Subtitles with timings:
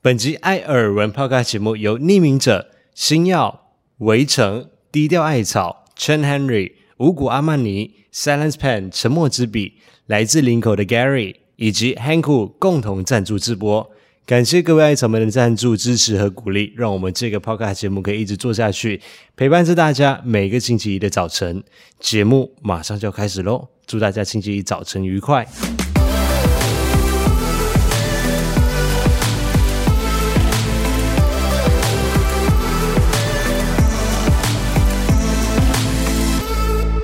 [0.00, 9.74] 本集艾尔文 Podcast 节目由匿名者、星耀、围城、低调艾草、Chen Henry、五谷阿曼尼、Silence Pen、沉默之笔、
[10.06, 13.90] 来自林口的 Gary 以及 Hanku 共同赞助直播。
[14.24, 19.00] 感谢各位艾草们的赞助、支持和鼓励，让我们这个 Podcast 节目可以一直做下去，
[19.34, 21.64] 陪伴着大家每个星期一的早晨。
[21.98, 25.44] 节目马上就要开始喽，祝大家星期一早晨愉快！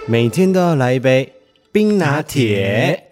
[0.07, 1.33] 每天都要来一杯
[1.73, 3.09] 冰拿铁。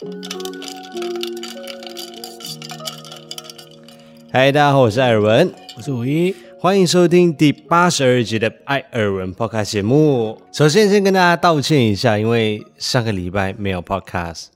[4.31, 10.39] 嗨，大家好，我是艾尔文，我是五一，欢迎收听第八十二集的艾尔文 Podcast 节目。
[10.53, 14.49] 首先，先跟大家道歉一下，因为上个礼拜没有 Podcast，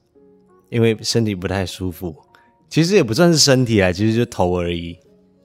[0.69, 2.15] 因为身体不太舒服。
[2.69, 4.99] 其实也不算是身体啊，其实就头而已。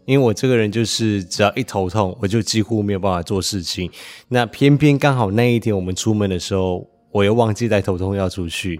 [0.05, 3.89] 因为我这个人就是只要一头痛，我就几乎没有办法做事情。
[4.29, 6.87] 那偏偏刚好那一天我们出门的时候。
[7.11, 8.79] 我又忘记带头痛药出去，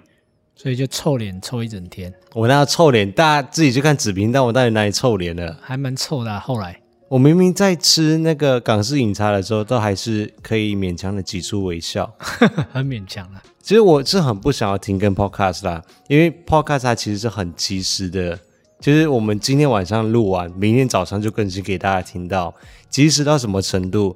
[0.56, 2.14] 所以就臭脸臭一整天。
[2.34, 5.58] 我那臭脸，大家自己去看纸评，但我到底哪里臭脸了？
[5.62, 6.40] 还蛮臭的啊。
[6.40, 6.80] 后来
[7.10, 12.10] 我明明在吃那个港式饮茶的时候，都还是可以勉强的挤出微笑，
[12.72, 13.44] 很勉强啊。
[13.62, 18.40] 其实我是很不想要停更 podcast 啦，因为 podcast 它其实是很及时的，
[18.80, 22.56] 就是我们今天晚上录完，明天早上就更新给大家听到。
[22.90, 24.16] 及时到什么程度？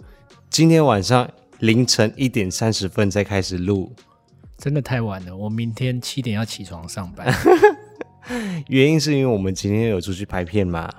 [0.50, 1.30] 今天晚上。
[1.60, 3.90] 凌晨一点三十分才开始录，
[4.58, 5.36] 真的太晚了。
[5.36, 7.34] 我明天七点要起床上班，
[8.68, 10.90] 原因是因为我们今天有出去拍片嘛？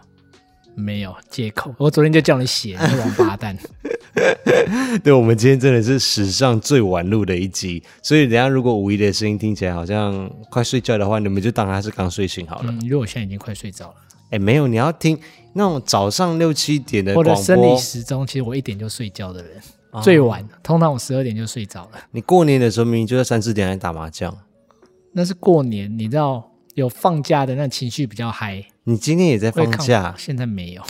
[0.74, 1.74] 没有借口。
[1.78, 3.56] 我昨天就叫你写，你王八蛋。
[5.02, 12.70] 对，我们今天真的是史上最晚录的一集，所以等下如果五一的声音听起来好像快睡觉的话，你们就当他是刚睡醒好了。
[12.70, 13.94] 嗯，因为我现在已经快睡着了。
[14.30, 15.18] 哎，没有，你要听
[15.52, 17.32] 那种早上六七点的广播。
[17.32, 19.52] 我的生理时钟，其实我一点就睡觉的人。
[20.02, 21.92] 最晚，通常我十二点就睡着了。
[22.10, 24.36] 你过年的时候明明就在三四点还打麻将，
[25.12, 28.64] 那是过年，你知道有放假的那情绪比较嗨。
[28.84, 30.14] 你今天也在放假？
[30.16, 30.82] 现在没有。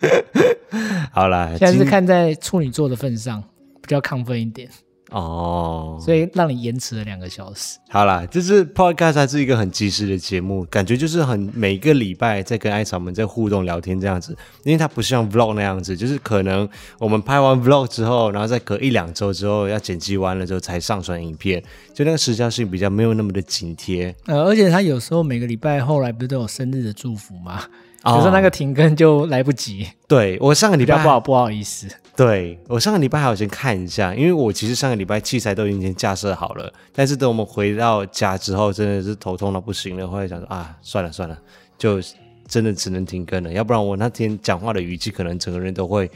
[1.12, 3.42] 好啦，现在是看在处女座的份上，
[3.82, 4.68] 比较亢奋一点。
[5.10, 7.78] 哦，所以让你延迟了两个小时。
[7.88, 24.14] 好啦，这是 Podcast 还是一个很及时的节目，感觉就是很每个礼拜在跟艾草们在互动聊天这样子，因为它不像 Vlog 那样子，就是可能我们拍完 Vlog 之后，然后再隔一两周之后要剪辑完了之后才上传影片，就那个时效性比较没有那么的紧贴。
[24.26, 27.62] 呃，而且它有时候每个礼拜后来不是都有生日的祝福吗？
[28.06, 29.86] 有时候那个停更就来不及。
[30.08, 31.86] 对，我上个礼拜不好不好意思。
[32.20, 41.38] 对，我上个礼拜还要先看一下，因为我其实上个礼拜器材都已经架设好了，但是等我们回到家之后，真的是头痛到不行了，后来想说啊，算了算了，
[41.78, 41.98] 就
[42.46, 46.10] 真的只能停更了，要不然我那天讲话的语气可能整个人都会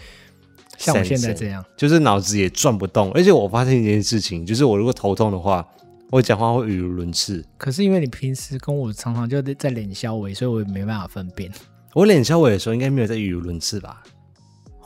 [0.77, 5.67] 像我现在这样，就是脑子也转不动，而且我发现一件事情，就是我如果头痛的话，
[6.11, 7.43] 我讲话会语无伦次。
[7.57, 11.51] 可是因为你平时跟我常常就在脸消微，所以我也没办法分辨。
[11.95, 14.03] 我脸消微的时候应该没有在语无伦次吧？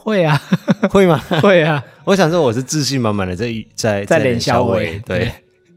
[0.09, 0.41] 会啊，
[0.89, 1.19] 会吗？
[1.39, 1.83] 会啊！
[2.03, 4.99] 我想说我是自信满满的在在在脸小伟。
[5.05, 5.31] 对，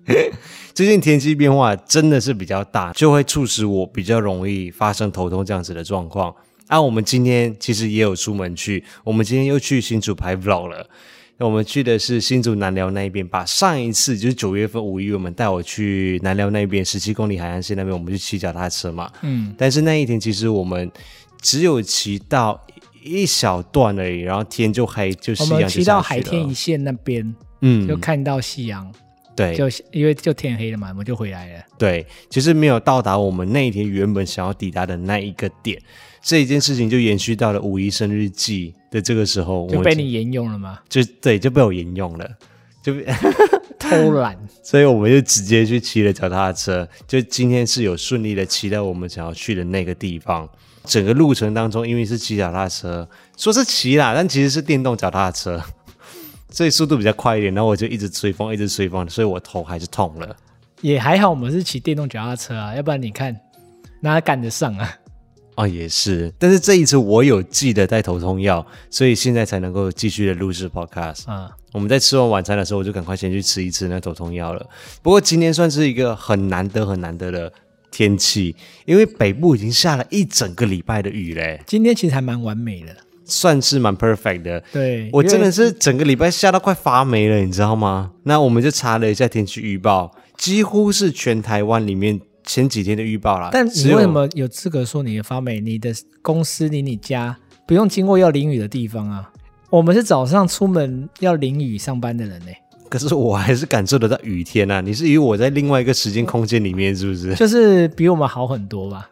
[0.73, 6.35] 最近天气变化真的是比较大，就会促使我比较容易发生头痛这样子的状况。
[6.69, 10.87] 啊，我们今天其实也有出门去，我们今天又去新竹拍 vlog 了。
[11.39, 19.11] 我们去的是新竹南寮那一边，把上一次就是九月份五一，我们带我去南寮那边十七公里海岸线那边，我们去骑脚踏车嘛。
[19.21, 20.91] 嗯，但是那一天其实我们
[21.43, 22.59] 只有骑到。
[23.03, 25.57] 一小段而已，然后天就黑，就夕阳就下去了。
[25.57, 28.93] 我们骑到海天一线那边，嗯，就看到夕阳。
[29.35, 31.65] 对，就因为就天黑了嘛，我们就回来了。
[31.79, 35.81] 对，其实没有到达我们那一天原本想要抵达的那一个点，
[36.23, 40.81] 这一件事情就延续到了五一生日季的这个时候，就被你沿用了吗？
[40.87, 42.31] 就对，就被我沿用了，
[42.83, 43.07] 就被
[43.81, 46.87] 偷懒，所以我们就直接去骑了脚踏车。
[47.09, 50.47] 就今天是有顺利的骑到我们想要去的那个地方。
[50.85, 55.63] 整个路程当中，因为是骑脚踏车，说是骑啦，但其实是电动脚踏车，
[56.51, 57.55] 所以速度比较快一点。
[57.55, 60.37] 然后我就一直吹风，一直吹风，所以我头还是痛了。
[60.81, 63.35] 也还好，我们是骑电动脚踏车啊，要不然你看
[64.01, 64.93] 哪赶得上啊？
[65.55, 66.33] 哦，也是。
[66.39, 71.31] 但是这一次我有记得带头痛药，所以现在才能够继续的录制 podcast。
[71.31, 74.67] 啊，我们在吃完晚餐的时候，我就赶快先去吃一吃那头痛药了。
[75.03, 77.53] 不过今天算是一个很难得、很难得的。
[77.93, 78.57] 天气，
[78.87, 81.63] 因为北部已经下了一整个礼拜的雨嘞。
[81.65, 84.61] 今天其实还蛮完美的，算是蛮 perfect 的。
[84.73, 88.11] 对，我真的是整个礼拜下到快发霉了，你知道吗？
[88.25, 93.51] 那我们就查了一下天气预报，几乎是全台湾里面前几天的预报啦。
[93.53, 95.61] 但你为什么有资格说你的发霉？
[95.61, 97.37] 你的公司离你家
[97.69, 99.31] 不用经过要淋雨的地方啊？
[99.71, 102.62] 我们是早上出门要淋雨上班的人呢、欸。
[102.93, 104.83] 可是我还是感受得到雨天啊！
[104.83, 107.35] 你是以为我在另外一个时间空间里面，是不是？
[107.35, 109.09] 就是比我们好很多吧？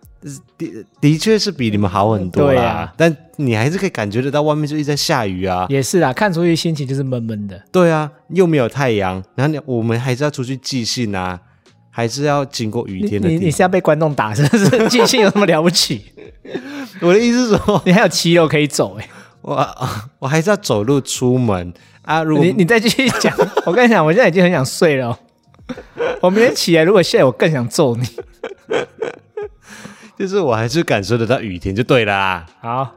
[0.59, 5.65] 的的确是比你们好很多啊，但你还是可以感觉得到外面就一直在下雨啊。
[5.71, 7.59] 也是啊，看出去心情就是闷闷的。
[7.73, 11.41] 对啊，又没有太阳，然后你我们还是要出去寄信啊，
[11.89, 13.31] 还是要经过雨天的。
[13.31, 14.89] 你你是要被观众打是不是？
[14.91, 16.03] 寄信有什么了不起？
[17.01, 19.11] 我的意思是说，你还有骑楼可以走哎、欸。
[19.41, 19.67] 我
[20.21, 21.73] 我还是要走路出门
[22.11, 22.25] 啊！
[22.25, 23.33] 如果你你再继续 讲，
[23.65, 25.17] 我跟你讲，我现在已经很想睡了。
[26.21, 28.05] 我明天起来，如果现在我更想揍你。
[30.19, 32.45] 就是我还是感受得到雨天就对啦。
[32.61, 32.91] 好，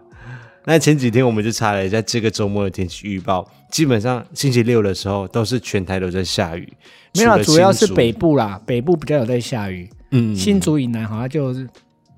[0.65, 6.68] 那前几天我们就查了一下这个周末的天气预报，基本上星期六的时候都是全台都在下雨。
[7.15, 9.88] 没有，主要是北部啦，北部比较有在下雨。
[10.10, 11.69] 嗯，新竹以南好像就是。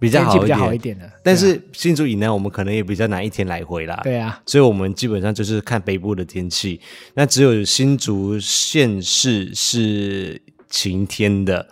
[0.06, 4.00] 比较好，比较好一点的，但是新竹以南我们可能也比较难一天来回啦。
[4.04, 6.80] 对啊，所以我们基本上就是看北部的天气。
[7.16, 11.68] 那只有新竹县市是晴天的，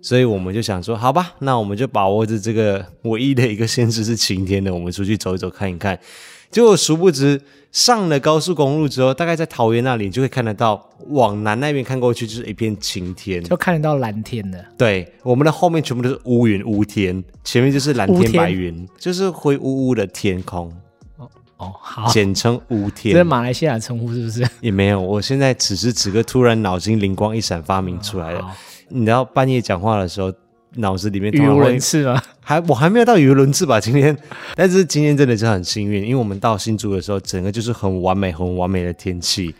[0.00, 5.98] 所以我们就想说，好吧，那我们就把握着这个唯一的一个县市是晴天的，我们出去走一走看一看。
[6.52, 7.40] 结果殊不知。
[7.72, 14.62] 上了高速公路之后，大概在桃园那里，你就会看得到，往南那边看过去就是一片晴天，就看得到蓝天的。
[14.76, 20.70] 对，我们的后面全部都是乌云乌天，前面就是蓝天白云，就是灰乌乌的天空。
[21.16, 21.26] 哦
[21.56, 23.14] 哦，好，简称乌天。
[23.14, 24.46] 这是马来西亚称呼是不是？
[24.60, 28.40] 也没有，我现在此时此刻突然脑筋灵光一闪，发明出来了。
[28.40, 28.50] 哦、
[28.90, 30.30] 你知道半夜讲话的时候。
[30.76, 32.22] 脑子里面语无伦次吗？
[32.40, 33.78] 还我还没有到语无伦次吧？
[33.80, 34.16] 今天，
[34.54, 39.54] 但是今天真的是很幸运，因为我们到新竹的时候，整个就是很完美、很完美的天气。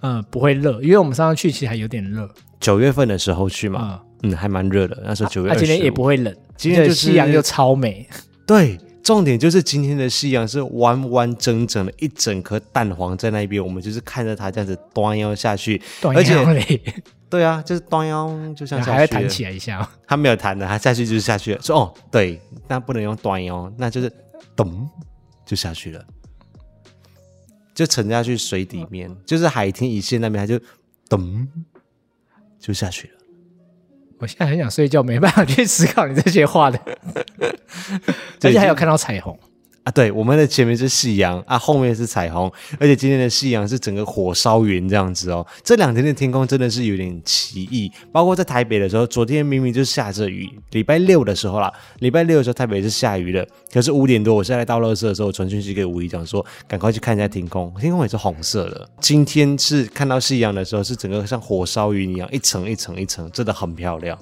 [0.00, 2.28] 嗯，不会热，因为我们上次去其实还有点热。
[2.60, 5.02] 九月份的时候去嘛，嗯，嗯还蛮热的。
[5.04, 8.06] 那时候九月，啊，今天也不会冷，今天的夕阳又超美。
[8.46, 16.34] 对，重点就是今天的夕阳是完完整整的一整颗蛋黄在那边，我们就是看着它这样子端腰下去，而且。
[17.34, 19.84] 对啊，就是端腰，就像下去还要弹起来一下。
[20.06, 21.60] 他没有弹的，他下去就是下去了。
[21.60, 24.08] 说哦，对，那不能用端腰，那就是
[24.54, 24.88] 咚
[25.44, 26.04] 就下去了，
[27.74, 30.64] 就沉下去水底面，哦、就是海天一线那边，他就
[31.08, 31.44] 咚
[32.60, 33.14] 就下去了。
[34.20, 36.78] 我现在很想睡觉，没办法去思考你这些话的，
[38.42, 39.36] 而且还有看到彩虹。
[39.84, 42.50] 啊，对，我们的前面是夕阳啊，后面是彩虹，
[42.80, 45.46] 而且今天的夕阳是整个火烧云这样子哦。
[45.62, 58.88] 这两天的天空真的是有点奇异，包括在台北的时候，昨天明明就下着雨，礼拜六的时候啦，礼拜六的时候台北是下雨的，可是五点多我下来倒垃圾的时候，我传讯息给吴仪讲说，赶快去看一下天空，天空也是红色的。
[59.00, 64.18] 今天是看到夕阳的时候，是整个像火烧云一样，一层一层一层，真的很漂亮。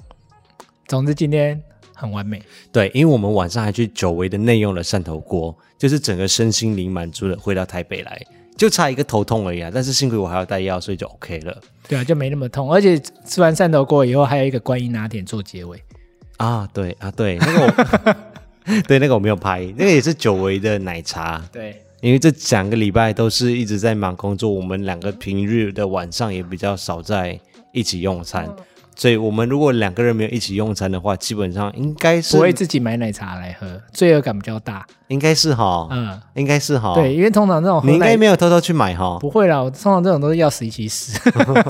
[0.89, 1.63] 总之今天。
[1.95, 2.41] 很完美，
[2.71, 8.19] 对，因为我们晚上还去久违的内用了汕头锅，就是整个身心灵满足的回到台北来，
[8.57, 9.71] 就差一个头痛而已啊。
[9.73, 11.61] 但是幸亏我还要带药，所以就 OK 了。
[11.87, 15.81] 对啊，就没那么痛，而且吃完汕头锅以后，还有一个观音拿铁做结尾
[16.37, 16.67] 啊。
[16.73, 21.43] 对啊，对，那个我 对那个我没有拍，那个也是久违的奶茶。
[21.51, 27.39] 对，因为这两个礼拜都是一直在忙工作，我们两个平日的晚上也比较少在
[27.71, 28.45] 一起用餐。
[28.47, 28.55] 嗯
[28.95, 34.85] 所以我们如果两个人没有一起用餐的话，基本上应该是不会自己买奶茶来喝，罪恶感比较大。
[35.07, 36.93] 应该是哈，嗯，应该是哈。
[36.95, 41.19] 对，因为通常这种你应该没有偷偷去买哈，不会啦，我通常这种都是要死一起死。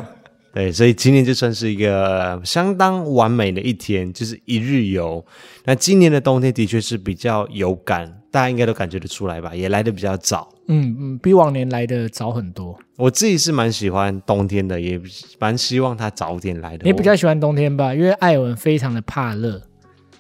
[0.54, 5.26] 对，所以今年就算是一个相当完美的一天，就是一日游。
[5.66, 9.54] 那今年的冬天的确是比较有感，大家应该都感觉得出来吧？
[9.56, 10.50] 也来的比较早。
[10.68, 12.76] 嗯嗯，比往年来的早很多。
[12.98, 15.00] 我自己是蛮喜欢冬天的，也
[15.38, 16.84] 蛮希望它早点来的。
[16.84, 17.94] 你比较喜欢冬天吧？
[17.94, 19.62] 因为艾文非常的怕热，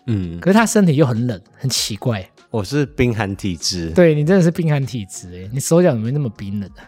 [0.05, 2.23] 嗯，可是他身体又很冷，很奇怪。
[2.51, 6.85] 我是冰寒体质，对，你真的是冰寒体质哎，你手脚怎么那么冰冷啊？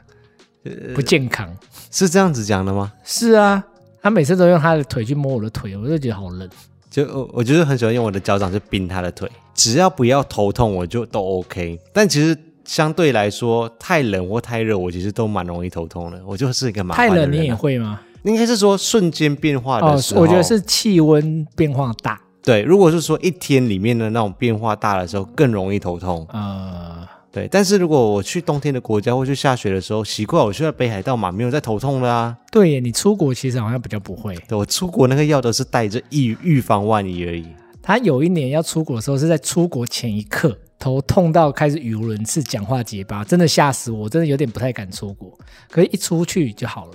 [0.64, 1.52] 呃，不健康，
[1.90, 2.94] 是这样子讲的吗？
[3.04, 3.66] 是啊，
[4.00, 6.48] 他每次都用他的腿去摸我的腿，我就觉得好冷。
[6.88, 11.80] 就我我就是很喜欢用我的脚掌去冰他的腿，只要不要头痛，我就都 OK。
[11.92, 12.38] 但其实。
[12.68, 16.20] 相对来说，太冷或太热，我其实都蛮容易头痛的。
[16.26, 18.02] 我就是一个蛮太冷，你也会吗？
[18.24, 22.20] 应该是说瞬间变化的时候，哦，我觉得是气温变化大。
[22.42, 26.26] 对，如果是说一天里面的那种变化大的时候，更容易头痛。
[26.34, 27.48] 呃，对。
[27.52, 32.36] 但是如果我去冬天的国家或去下雪的时候，习惯我去了北海道嘛，没有再头痛了啊。
[32.52, 34.36] 对耶，你出国其实好像比较不会。
[34.48, 37.46] 对，我出国那个药都是带着预预防万一而已。
[37.86, 40.58] 他有一年要出国的时候，是在出国前一刻。
[40.80, 45.32] 头痛到开始语无伦次，讲话结巴，真的吓死我，真的有点不太敢出国。
[45.70, 46.94] 可是一出去就好了。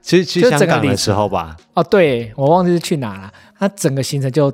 [0.00, 3.32] 其 实去香港的时候吧，哦，对，我忘记是去哪了。
[3.58, 4.52] 他整个行程就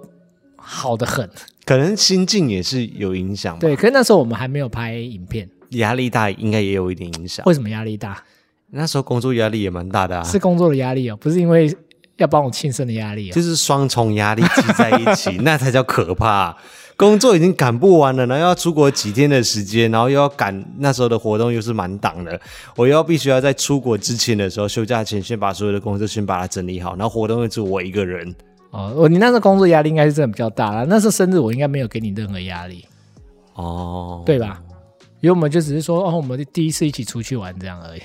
[0.57, 1.29] 好得很。
[1.67, 3.61] 可能心境也是有影响吧。
[3.61, 7.45] 对，可是那时候我们还没有拍影片，压力大应该也有一点影响。
[7.45, 8.25] 为什么压力大？
[8.71, 10.25] 那时候工作压力也蛮大的啊。
[10.25, 11.75] 是工作的压力哦，不是因为
[12.17, 13.33] 要帮我庆生的压力啊。
[13.33, 16.57] 就是双重压力挤在一起， 那才叫可怕。
[16.97, 22.39] 工作已经赶不完了，然后要出国几天的时间，然后又要赶那时候的活动，又是满档的。
[22.77, 28.33] 我又要必须要在出国之前的时候，休假前先把所有的工作先把它整理好，然后活动又是我一个人。
[28.71, 30.87] 哦，我你那时候工作压力应该是真的比较大了。
[30.87, 32.87] 那时候生日我应该没有给你任何压力，
[33.55, 34.63] 哦，对吧？
[35.21, 38.01] 因为我们就只是说哦，我们第一次一起出去玩这样而已。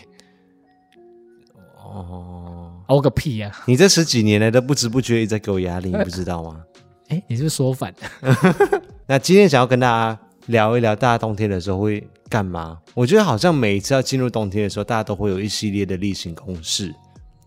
[1.84, 2.47] 哦，
[2.88, 3.64] 哦个屁呀、啊！
[3.68, 6.62] 你这十几年来都不知不觉一直在给我压力，你不知道吗？
[7.10, 8.82] 哎，你是不是说反的？
[9.08, 12.78] 那今天想要跟大家聊一聊，大家冬天的时候会干嘛？
[12.94, 16.94] 我觉得好像每一次要进入冬天的时候，大家都会有一系列的例行公事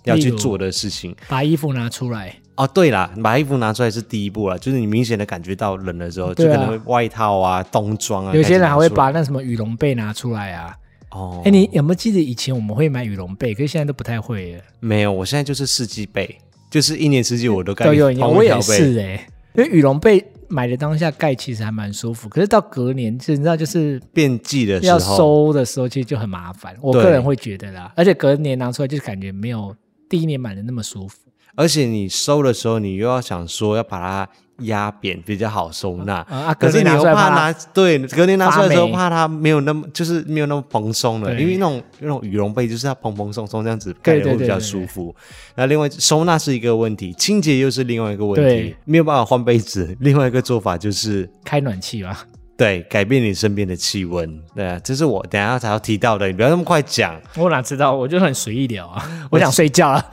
[0.04, 1.14] 要去做的事情。
[1.28, 2.34] 把衣服拿出来。
[2.56, 8.34] 哦，对啦，把衣服拿出来是第一步了，就是你明显的感觉到冷的时候，就可能会外套啊、冬装啊。
[8.34, 10.76] 有些人还会把那什么羽绒被拿出来啊。
[11.10, 14.62] 哦，哎，你有没有记得以前我们会买羽绒被，可是现在都不太会了。
[14.80, 16.38] 没有，我现在就是四季被，
[16.70, 17.84] 就是一年四季我都盖。
[17.84, 19.26] 都有，我也是哎。
[19.54, 26.76] 因为羽绒被买的当下盖其实还蛮舒服，可是到隔年就你知道就是变季的时候要收的时候，其实就很麻烦。
[26.80, 29.74] 我个人会觉得啦，而且隔年拿出来就感觉没有
[30.08, 31.18] 第一年买的那么舒服。
[31.56, 34.28] 而且你收的时候，你又要想说要把它
[34.60, 45.14] 压扁比较好收纳啊，可是你又怕拿对，隔天拿出来的时候怕它没有那么就是没有那么蓬松了，因为那种那种羽绒被就是要蓬蓬松松这样子盖的会比较舒服。
[45.54, 49.96] 那另外收纳是一个问题，清洁又是另外一个问题，没有办法换被子。
[50.00, 52.26] 另外一个做法就是开暖气吧。
[52.60, 57.18] 对，改变你身边的气温，对啊，这是我等下才要提到的，你不要那么快讲。
[57.38, 59.02] 我哪知道，我就很随意聊啊，
[59.32, 60.06] 我想睡觉啊。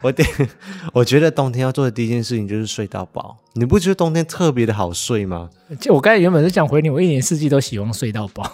[0.00, 0.24] 我得，
[0.94, 3.36] 我觉得冬天要做的第一件事情就是睡到饱。
[3.52, 5.50] 你不觉得冬天特别的好睡吗？
[5.78, 8.50] 就我刚才原本是想回你，我一年四季都喜欢睡到饱。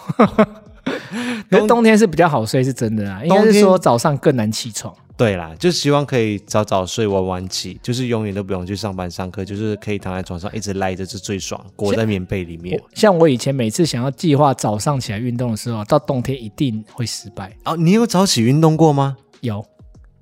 [1.49, 3.23] 因为冬天是比较好睡，是真的啊。
[3.23, 4.93] 应该是说早上更难起床。
[5.17, 12.79] 对啦，就希望可以早早睡，晚晚起，就是永远都不用去上班上课，就是可以躺在床上一直赖着是最爽，裹在棉被里面。
[12.93, 17.51] 像我以前每次想要计划早上起来运动的时候，到冬天一定会失败。
[17.65, 19.17] 哦，你有早起运动过吗？
[19.41, 19.65] 有，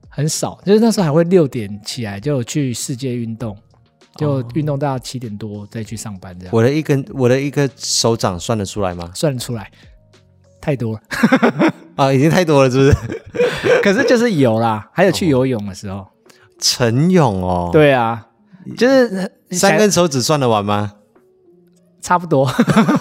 [0.07, 3.57] 很少，就是那时候还会六点起来就去世界运动，
[4.15, 6.55] 就运动到七点多再去上班这样。
[6.55, 9.11] 我的一根，我的一个手掌算得出来吗？
[9.13, 9.69] 算得出来，
[10.65, 10.99] 太多了。
[11.95, 13.21] 啊，已经太多了，是不是？
[13.83, 16.07] 可是就是有啦，还有去游泳的时候，
[16.59, 17.69] 晨泳哦。
[17.71, 18.25] 对啊，
[18.75, 20.93] 就是三根手指算得完吗？
[22.01, 22.51] 差不多，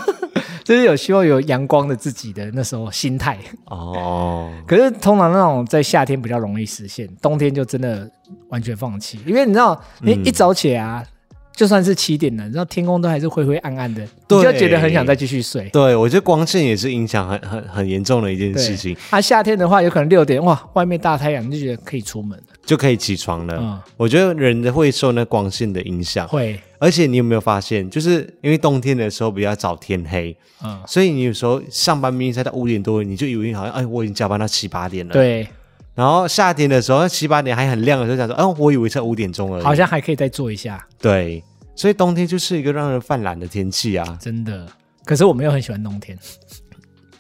[0.62, 4.50] 就是有希望有阳光的自己的那时候心态哦。
[4.66, 8.10] 可是通常那种在夏天比较容易实现，冬天就真的
[8.50, 11.02] 完全放弃，因为你知道，你一早起来啊。
[11.02, 11.08] 嗯
[11.54, 15.68] 就算是七点了，然后天空都还是灰灰暗暗的，你就觉得很想再继续睡。
[15.70, 18.96] 对，我觉得光线也是影响很很很严重的一件事情。
[19.10, 23.56] 啊，夏天的话，有可能六点哇，外面大太阳，你就觉得可以出门了，就可以起床了。
[23.60, 26.60] 嗯，我觉得人会受那光线的影响，会。
[26.80, 35.12] 而且你有没有发现，就是因为冬天的时候比较早天黑，嗯，所以你有时候上班明明才到五点多，你就以为好像哎，我已经加班到七八点了。
[35.12, 35.46] 对。
[35.94, 40.86] 然后夏天的时候，七八点还很亮的时候，想说，嗯，我以为才五点钟而已，好像还可以再做一下。
[40.98, 41.42] 对。
[41.76, 44.16] 所以冬天就是一个让人犯懒的天气啊！
[44.20, 44.64] 真的，
[45.04, 46.16] 可是我没有很喜欢冬天，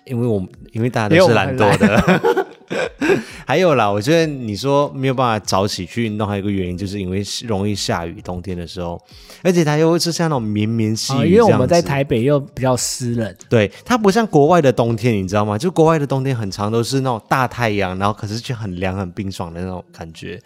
[0.06, 2.46] 因为我因为大家都是懒惰的。
[3.46, 9.00] 还有啦，我觉得你说没有办法早起去运动，还有一个原因就是因为容易下雨，冬天的时候，
[9.42, 13.34] 而且它又会是像那种绵绵细雨，因为我们在台北又比较湿冷。
[13.48, 15.58] 对，它不像国外的冬天，你知道吗？
[15.58, 20.40] 就国外的冬天很长，都是那种大太阳，然后可是却很凉、很冰爽的那种感觉。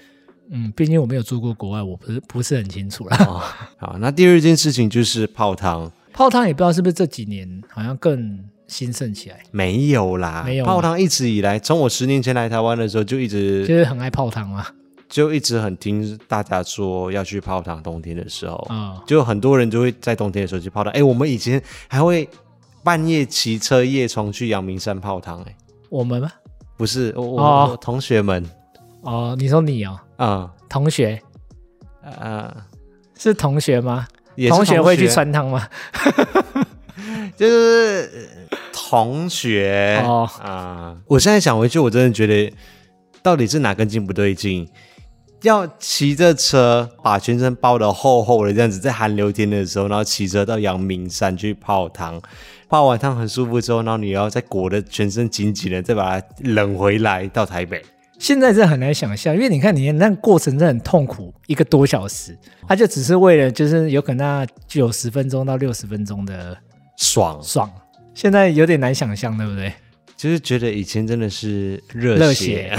[0.50, 3.16] 嗯，毕竟我没有住过国外，我不是不是很清楚啦。
[3.26, 3.42] 哦，
[3.78, 5.90] 好，那第二件事情就是泡汤。
[6.12, 9.40] 泡汤也不知道是不是这几年好像更兴盛起来。
[9.50, 10.64] 没有啦，没有。
[10.64, 14.64] 泡汤一直以来，从我十年前来台湾的时候就一直就是很爱泡汤嘛，
[15.08, 17.82] 就一直很听大家说要去泡汤。
[17.82, 20.92] 冬天的时候，啊、哦，就很多人就会在冬天的时候去泡汤。
[20.92, 22.28] 哎，我们以前还会
[22.84, 25.40] 半夜骑车夜冲去阳明山泡汤。
[25.42, 25.56] 哎，
[25.88, 26.30] 我们吗？
[26.76, 28.44] 不是，我我、同学们。
[29.00, 29.98] 哦，你说你哦。
[30.18, 31.20] 嗯，同学，
[32.02, 32.54] 呃，
[33.16, 34.06] 是同学吗？
[34.48, 35.66] 同学会去穿汤吗？
[37.37, 38.28] 就是
[38.73, 40.99] 同学哦啊、呃！
[41.06, 42.52] 我现在想回去，我真的觉得
[43.23, 44.68] 到底是哪根筋不对劲？
[45.42, 52.20] 要骑着车把全身包的厚厚的，这样子在寒流天的时候，然后骑车到阳明山去泡汤，
[52.68, 57.80] 泡完汤很舒服之后，然后你要再裹得全身紧紧的，再把它冷回来到台北。
[58.18, 66.58] 现在是很难想象，因为你看你那过程真的很痛苦，一个多小时，他就只是为了就是有可能那九十分钟到六十分钟的
[66.98, 67.70] 爽爽，
[68.12, 69.72] 现在有点难想象，对不对？
[70.16, 72.76] 就是觉得以前真的是热血，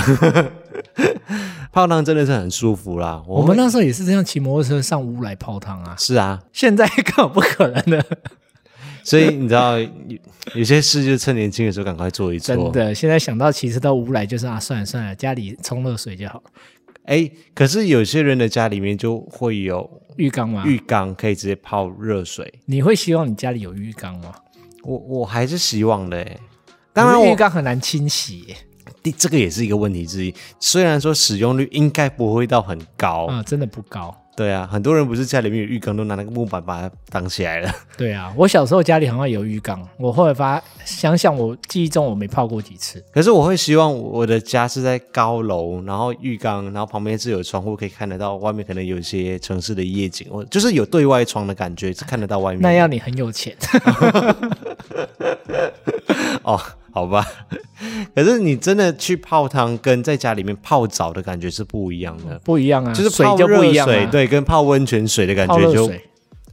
[1.72, 3.24] 泡汤真的是很舒服啦。
[3.26, 5.96] 我，我们那时候也是这样骑摩托车上屋来泡汤啊。
[5.98, 8.06] 是啊，现在根本不可能的。
[9.06, 9.90] 所以你知道有
[10.54, 12.54] 有些事就趁年轻的时候赶快做一做。
[12.54, 16.44] 真的，现在想到骑车到乌来就是啊，算了算了，家里冲热水就好。
[17.10, 20.64] 哎，可是有些人的家里面就会有浴缸吗？
[20.64, 22.62] 浴缸可以直接泡热水。
[22.68, 24.32] 你会希望你家里有浴缸吗？
[24.84, 26.38] 我我还是希望的哎。
[26.94, 28.56] 当然，浴缸很难清洗，
[29.02, 30.32] 第这个也是一个问题之一。
[30.60, 34.16] 虽然说使用率应该不会到很高啊，真的不高。
[34.40, 37.70] 对啊，很多人不是家里面有浴缸，都拿那个木板把它挡起来了。
[37.98, 43.04] 对啊，我小时候家里好像有浴缸，我后来发想想，我记忆中我没泡过几次。
[43.12, 52.62] 可是我会希望我的家是在高楼，然后浴缸，然后旁边是有窗户，可以看得到外面可能有一些城市的夜景，或就是有对外窗的感觉，是看得到外面。
[52.62, 53.54] 那要你很有钱。
[56.44, 56.60] 哦。
[56.92, 57.24] 好吧，
[58.16, 65.90] 可是你真的去泡汤，跟在家里面泡澡的感觉是不一样的，不一样啊，就是泡热水，对，跟泡温泉水的感觉就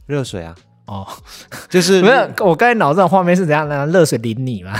[0.05, 0.43] 热水。
[0.43, 0.55] 啊，
[0.85, 1.07] 哦，
[1.67, 3.87] 就是没有，我刚才脑子的画面是怎样呢？
[3.87, 4.79] 热水淋你嘛，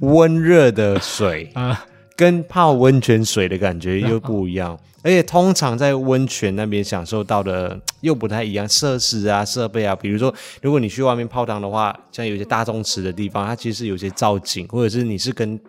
[0.00, 1.50] 温热的水。
[1.54, 1.84] 啊，
[2.16, 4.78] 跟泡温泉水的感觉又不一样。
[5.02, 15.60] 而且通常在温泉那边享受到的又不太一样，设施啊、设备啊，比如说，如果你去外面泡汤的话，像有些大众池的地方，它其实有些造景，或者是你是跟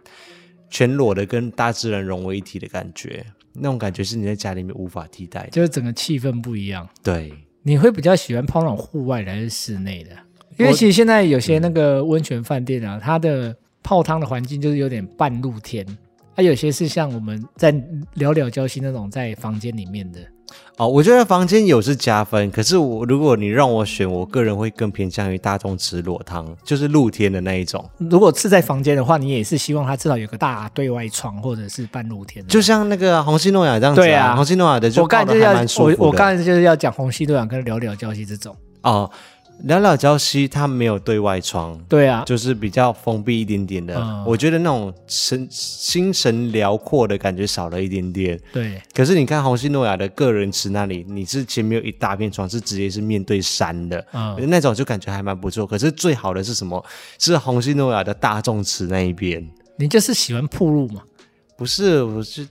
[0.69, 6.87] 全裸的跟大自然融为一体的感觉，那种感觉是你在家里面无法替代的，就是整个气氛不一样。
[7.03, 7.33] 对，
[7.63, 10.11] 你会比较喜欢泡那种户外的还是室内的？
[10.57, 15.85] 因为其实现在有些那个温泉饭店啊，它的泡汤的环境就是有点半露天。
[16.35, 17.73] 它、啊、有些是像我们在
[18.15, 20.19] 聊聊交心那种在房间里面的
[20.77, 27.83] 哦，我觉得房间有是加分，可是我如果你让我选，我个人会更偏向于大众吃裸汤，就是露天的那一种。
[27.97, 34.03] 如果是在房间的话，你也是希望它至少有个大对外窗或者是半露天，就像那个虹夕诺亚这样子、啊。
[34.03, 39.09] 对啊，虹夕诺亚的就我刚才就要我我刚才就是要讲虹夕诺亚跟聊聊交心这种哦。
[39.63, 43.95] 聊聊礁溪，它没有对外窗，对啊，就是比较封闭一点点的。
[43.97, 48.39] 嗯、我觉得那种神心神辽阔的感觉少了一点点。
[48.53, 55.65] 对，可是你看红星诺亚的个人池那里，你是前面有一大片窗，是直接是面对山的，嗯，那种就感觉还蛮不错。
[55.65, 56.83] 可是最好的是什么？
[57.17, 59.47] 是红星诺亚的大众池那一边。
[59.77, 61.01] 你就是喜欢铺路吗？
[61.57, 62.45] 不是，我是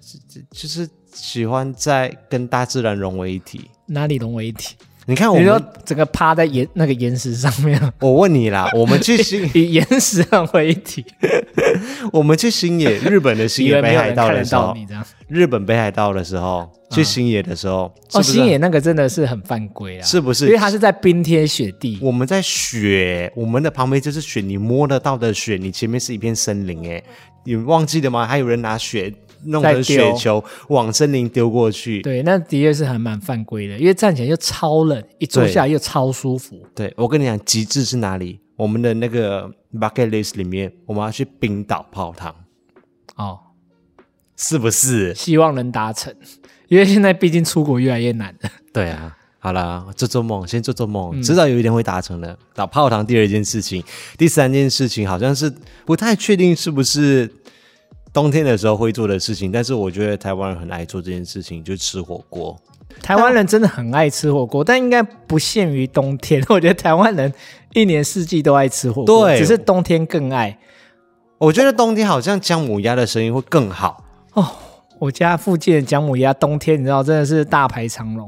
[0.51, 3.71] 就是喜欢在跟大自然融为一体。
[3.87, 4.75] 哪里融为一体？
[5.07, 7.81] 你看，我们整个趴在岩那个岩石上面。
[8.01, 11.05] 我问你啦， 我们去新以岩石合为一体。
[12.13, 14.75] 我们去星野，日本的星野北海道的时候，
[15.29, 20.47] 日本北海道的时候去星野的时候，哦，星野那个真的是很犯规啊，是不是？
[20.47, 27.03] 因为它是在冰天雪地，我们在雪，我们的旁边就是雪，你摸得到的雪，你前面是一片森林，哎，
[27.45, 28.27] 你忘记了吗？
[28.27, 29.13] 还有人拿雪。
[29.47, 36.57] 弄个雪球往森林丢过去，对，那的确是还蛮犯规的，因为站起来又超冷，一坐下来又超舒服。
[36.75, 38.41] 对，对我跟你讲，极致是哪里？
[38.57, 42.35] 我们的那个 bucket list 里面，我们要去冰岛泡汤。
[43.17, 43.39] 哦，
[44.37, 45.15] 是不是？
[45.15, 46.15] 希望能达成，
[46.69, 48.51] 因为现在毕竟出国越来越难了。
[48.73, 52.39] 对啊，好了，做做梦，先做做梦，迟早有一天会达成的。
[52.55, 53.83] 到泡汤第二件事情，
[54.17, 55.53] 第三件事情好像是
[55.85, 57.31] 不太确定是不是。
[58.15, 62.57] 冬天的时候会做的事情，但是我觉得台湾人很爱做这件事情，就是吃火锅。
[63.03, 66.41] 台湾人真的很爱吃火锅，但应该不限于冬天。
[66.49, 67.35] 我觉得台湾人
[67.73, 70.57] 一年四季都爱吃火锅，对，只是冬天更爱。
[71.39, 74.47] 我觉得冬天好像姜母鸭的生意会更好哦。
[75.01, 78.27] 我家附近的姜母鸭，冬天你知道真的是大排长龙。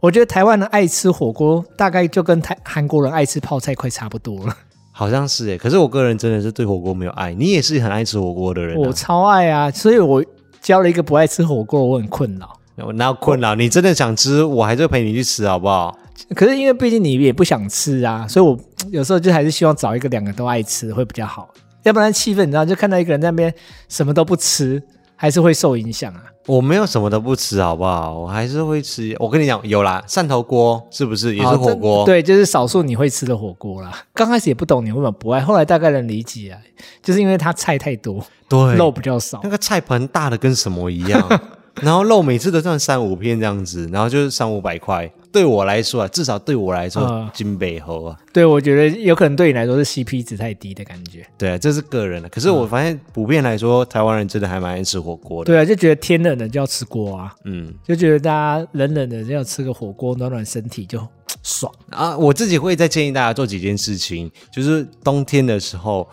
[0.00, 4.56] 我觉得台湾人爱吃火锅，大概就跟台韩国人爱吃泡菜快差不多了。
[4.98, 7.32] 好像是诶，可是我个人真的是对火锅没有爱。
[7.32, 8.74] 你也是很爱吃火锅的人。
[8.76, 9.70] 啊，我超爱啊！
[9.70, 10.24] 所以我
[10.60, 12.58] 交了一个不爱吃火锅，我很困扰。
[12.84, 13.54] 我哪有困扰？
[13.54, 15.96] 你真的想吃，我还是会陪你去吃，好不好？
[16.34, 18.58] 可是因为毕竟你也不想吃啊，所以我
[18.90, 21.48] 有时候就还是希望找一个两个都爱吃会比较好，
[21.84, 23.54] 要不然气氛你知道，就看到一个人在那边
[23.88, 24.82] 什么都不吃。
[25.20, 26.22] 还是会受影响啊！
[26.46, 28.16] 我没有什么都不吃，好不好？
[28.16, 29.16] 我还是会吃。
[29.18, 32.04] 我跟你讲，有啦，汕头锅是不是也是火锅？
[32.06, 33.92] 对，就是少数你会吃的火锅啦。
[34.14, 36.60] 刚开始也不懂你为什么不爱，后来大概能理解啊，
[37.02, 39.40] 就是因为它菜太多，对，肉比较少。
[39.42, 41.20] 那个菜盆大的跟什么一样，
[41.82, 45.10] 然后肉每次都算三五片这样子，然后就是三五百块。
[45.30, 48.16] 对我来说啊，至少对我来说，金北猴啊。
[48.32, 51.24] 对，我觉得有可能对你来说是 CP 值太低的感觉。
[51.36, 52.28] 对啊，这是个人的。
[52.30, 55.52] 可是我发现普遍来说，台湾人真的还蛮爱吃火锅的。
[55.52, 57.34] 对啊，就觉得天冷了就要吃锅啊。
[57.44, 60.98] 嗯，就觉得大家冷冷的就要吃个火锅暖暖身体就
[61.44, 62.16] 爽啊。
[62.16, 66.08] 我自己会再建议大家做几件事情，就是冬天的时候。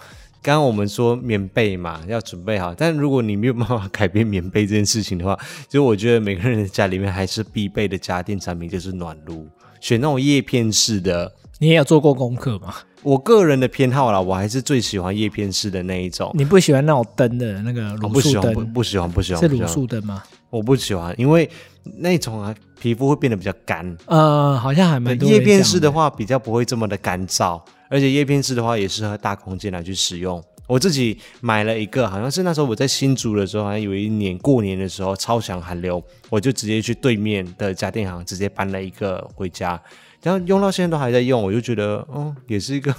[0.45, 2.71] 刚刚我们说棉被嘛，要准备好。
[2.71, 5.35] 但如果你没有办法改变棉被这件事情的话，
[5.67, 9.47] 就我觉得每个人的家里面还是必备的家电产品就是暖炉，
[9.81, 11.33] 选那种叶片式的。
[11.57, 12.75] 你也有做过功课吗？
[13.01, 16.29] 我个人的偏好啦，我还是最喜欢叶片式的那一种。
[16.35, 18.71] 你不喜欢那种灯的那个卤素灯？
[18.71, 20.21] 不喜欢，不喜欢，是卤素灯吗？
[20.51, 21.49] 我不喜欢，因为
[21.97, 23.97] 那种啊，皮肤会变得比较干。
[24.05, 25.27] 呃，好像还蛮多。
[25.27, 27.59] 叶片式的话，比较不会这么的干燥。
[27.89, 30.43] 而且叶片式的话也适合大空间来去使用。
[30.67, 39.79] 我自己买了一个，好像是那时候我在新竹的时候，好像有一年过年的时候超强寒流，我就直接去对面的家电行直接搬了一个回家，
[40.23, 42.91] 然后用到现在都还在用，我就觉得，哦，也是一个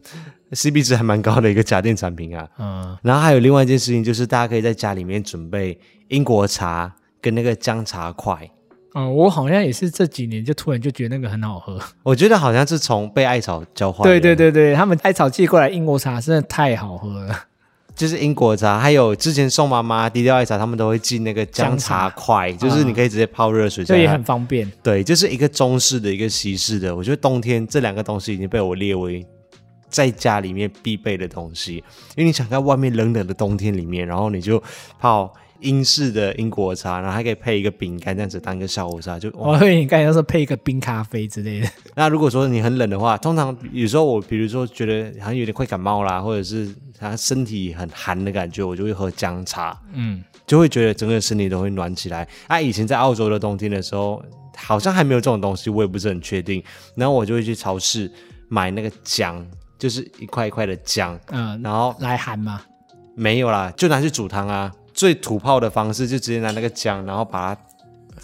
[0.52, 2.48] CP 值还蛮高的一个家电产品啊。
[2.58, 2.96] 嗯。
[3.02, 8.50] 然后还有另外一件事情，就是大家可以在家里面准备英国茶跟那个姜茶块。
[8.94, 11.78] 嗯，我好像也是这几年就突然就觉得那个很好喝。
[12.02, 14.02] 我觉得好像是从被艾草教坏。
[14.02, 17.44] 对对对对，他们艾草寄过来英国茶真的太好喝了。
[17.94, 24.70] 就是英国茶，还有之前宋妈妈低调艾草，他们都会寄那个姜茶块，就是你可以直接泡热水，这也很方便。
[24.82, 26.94] 对，就是一个中式的一个西式的。
[26.96, 29.24] 我觉得冬天这两个东西已经被我列为
[29.88, 31.76] 在家里面必备的东西，
[32.16, 34.60] 因为你想在外面冷冷的冬天里面，然后你就
[34.98, 35.32] 泡。
[35.60, 41.68] 英式的英国茶，然后还可以配一个饼干，这样子当一个下午茶，就 我以为你刚才要说配一个冰咖啡之类的。
[41.94, 52.26] 那如果说你很冷的话，通常有时候我比如说觉得好像有点快感冒啦，或者是他身体很寒的感觉，我就会喝姜茶，嗯，就会觉得整个身体都会暖起来。
[52.46, 54.22] 啊，以前在澳洲的冬天的时候，
[54.56, 56.62] 好像还没有这种东西，我也不是很确定。
[56.94, 58.10] 然后我就会去超市
[58.48, 59.46] 买那个姜，
[59.78, 62.62] 就是一块一块的姜，嗯，然后来寒吗？
[63.14, 64.72] 没有啦，就拿去煮汤啊。
[64.92, 67.56] 最土炮的方式就直接拿那个姜，然后把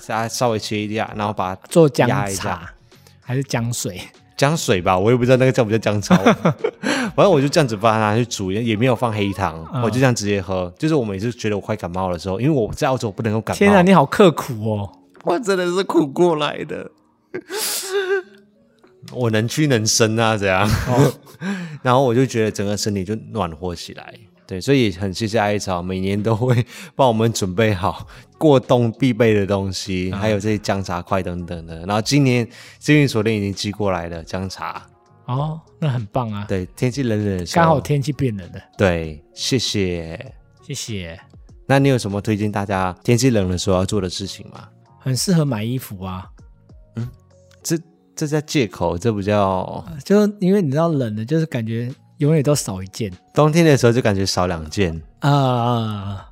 [0.07, 2.72] 它稍微切一下，然后把它做姜茶
[3.20, 4.00] 还是姜水？
[4.37, 6.14] 姜水吧，我也不知道那个叫不叫姜茶。
[7.16, 10.70] 反正我就这样子把它拿去煮，也没有放黑糖，嗯、我就这样直接喝。
[10.79, 13.59] 就是我每次觉得我快感冒的时候，因为我在澳洲不能够感冒。
[13.59, 14.92] 天啊，你好刻苦哦！
[15.24, 16.90] 我真的是苦过来的。
[19.12, 20.68] 我能屈能伸啊，这样。
[20.68, 21.12] 哦、
[21.83, 24.12] 然后我就觉得整个身体就暖和起来。
[24.46, 28.06] 对，所以很谢谢艾草，每年都会 帮我们准备好
[28.38, 31.80] 过冬必备的东西，嗯、还有这些姜茶块等等的。
[31.80, 34.87] 然后今年幸运锁链已经寄过来了姜茶，
[35.24, 36.44] 哦，那很棒啊！
[36.48, 38.61] 对，天气冷冷的，刚好天气变冷了。
[38.78, 40.32] 对，谢谢，
[40.62, 41.18] 谢谢。
[41.66, 44.68] 那你有什么推荐大家天气冷的时候要做的事情吗？
[45.00, 46.24] 很适合买衣服啊。
[46.94, 47.09] 嗯，
[47.64, 47.76] 这
[48.14, 51.92] 这叫借口，这不叫，就因为你知道冷的，就是感觉。
[52.18, 56.29] 永远都少一件，冬天的时候就感觉少两件啊，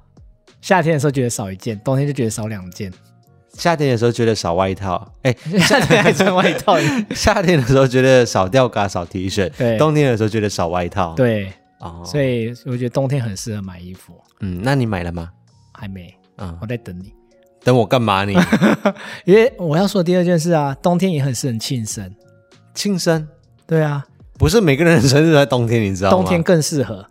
[0.61, 2.92] 夏天的时候觉得少一件，冬天就觉得少两件。
[3.53, 6.77] 夏天的时候觉得少外套，哎， 夏天还穿外套。
[7.14, 14.20] 夏天的时候觉得少吊嘎少 T 恤，对，冬天的时候觉得少外套，对，哦，所以我觉得冬天很适合买衣服。
[14.40, 15.31] 嗯，那你买了吗？
[15.73, 17.12] 还没，嗯，我在等你。
[17.62, 18.35] 等我干嘛你？
[19.25, 22.12] 因为我要说的第二件事啊，冬天也很适合庆生。
[22.75, 23.29] 庆生？
[23.66, 24.05] 对啊。
[24.38, 26.16] 不是每个人的生日在冬天，你知道吗？
[26.16, 27.07] 冬天更适合，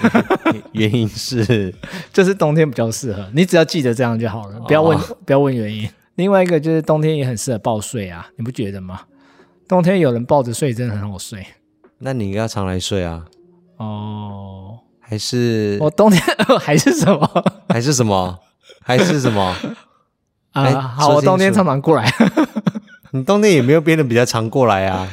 [0.72, 1.74] 原因是
[2.12, 3.26] 就是冬天比较适合。
[3.32, 5.88] 你只要记得这样就好了，不要问，哦、不要问原因。
[6.16, 9.00] 另外一个就是冬天也很适合抱睡啊，你不觉得吗？
[9.66, 11.46] 冬天有人抱着睡真的很好睡。
[11.98, 13.24] 那你要常来睡啊？
[13.78, 16.22] 哦，还是我冬天
[16.60, 17.44] 还是什么？
[17.68, 18.38] 还是什么？
[18.84, 19.56] 还是什么？
[20.52, 22.12] 啊，欸、好，我冬天常常过来。
[23.12, 25.08] 你冬天也没有变得比较常过来啊。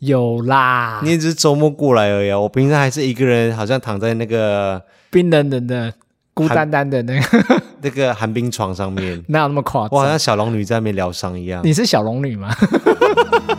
[0.00, 2.38] 有啦，你只是周末过来而已啊。
[2.38, 4.80] 我平常还是一个人，好像躺在那个
[5.10, 5.92] 冰冷冷的、
[6.34, 9.90] 孤单单的那个 那个寒冰床上面， 哪有那么夸张？
[9.92, 11.60] 我好像小龙女在那边疗伤一样。
[11.64, 12.54] 你是小龙女吗？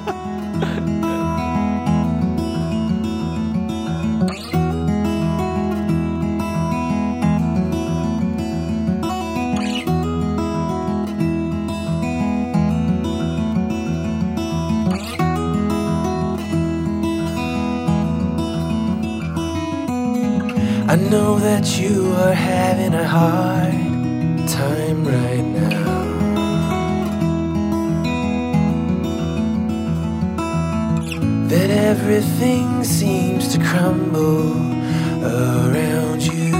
[20.91, 25.85] I know that you are having a hard time right now.
[31.47, 34.57] That everything seems to crumble
[35.23, 36.55] around you.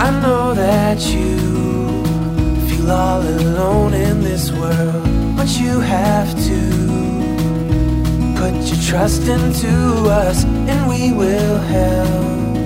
[0.00, 1.36] I know that you
[2.68, 6.81] feel all alone in this world, but you have to
[8.42, 9.70] put your trust into
[10.10, 12.56] us, and we will help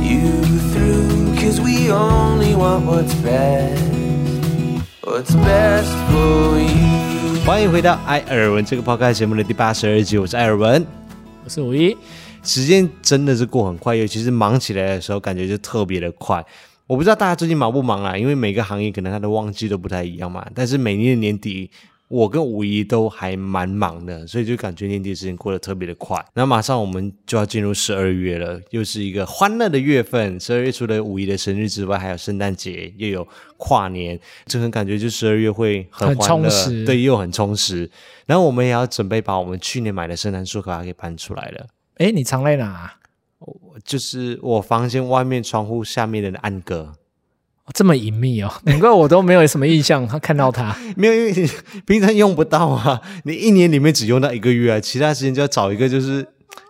[0.00, 0.32] you
[0.72, 1.36] through.
[1.36, 3.82] Cause we only want what's best,
[5.02, 7.44] what's best for you.
[7.44, 10.86] 欢迎回到艾尔文这个 podcast 节目的第八十二集，我是艾尔文。
[11.44, 11.94] 我是五一。
[12.42, 16.42] 时间真的是过很快，尤其是忙起来的时候，感觉就特别的快。
[16.86, 18.16] 我不知道大家最近忙不忙啊？
[18.16, 20.46] 因为每个行业可能它的旺季都不太一样嘛。
[20.54, 21.70] 但是每年的年底，
[22.10, 26.20] 我跟五一都还蛮忙的，所以就感觉年底的时间过得特别的快。
[26.34, 30.38] 那马上我们就要进入十二月了，又是一个欢乐的月份。
[30.40, 37.88] 十二月除了五一的生日之外，还有圣诞节，又有跨年，这种感觉就十二月会很欢乐，很充实，对，又很充实。
[38.26, 41.68] 然后我们也要准备把我们去年买的圣诞树卡给搬出来了。
[41.98, 42.94] 哎，你藏在哪？
[43.84, 46.92] 就是我房间外面窗户下面的暗格，
[47.72, 50.06] 这么隐秘哦， 难怪我都没有什么印象。
[50.06, 51.14] 他 看到它没有？
[51.14, 51.50] 因为
[51.86, 56.26] 平常用不到啊， 你一年里面只用到一个月啊，其他时间就要找一个，就是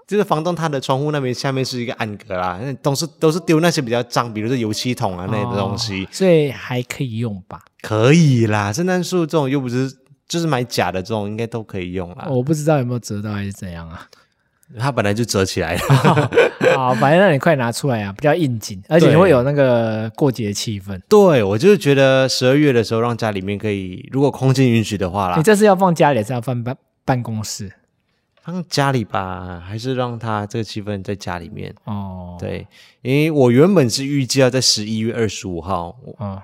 [0.06, 7.60] 就是房东他的窗户那边下面是一个暗格啦，那都是都是丢那些比较脏，比如说油漆桶啊那些东西，所以还可以用吧？
[7.82, 9.90] 可以啦，圣诞树这种又不是
[10.28, 12.26] 就是买假的这种，应该都可以用啦。
[12.28, 14.06] 我不知道有没有折到还是怎样啊？
[14.78, 15.80] 它本来就折起来了，
[16.76, 21.00] 好，反正让你快拿出来啊，比较应景，而且会有那个过节气氛。
[21.08, 25.36] 对，我就是觉得十二月的时候，让家里面可以，如果空间允许的话啦。
[25.36, 27.72] 你这是要放家里，还是要放办办公室？
[28.42, 31.74] 放家里吧，还是让它这个气氛在家里面？
[31.84, 32.66] 哦，对，
[33.02, 35.96] 因为我原本是预计要在十一月二十五号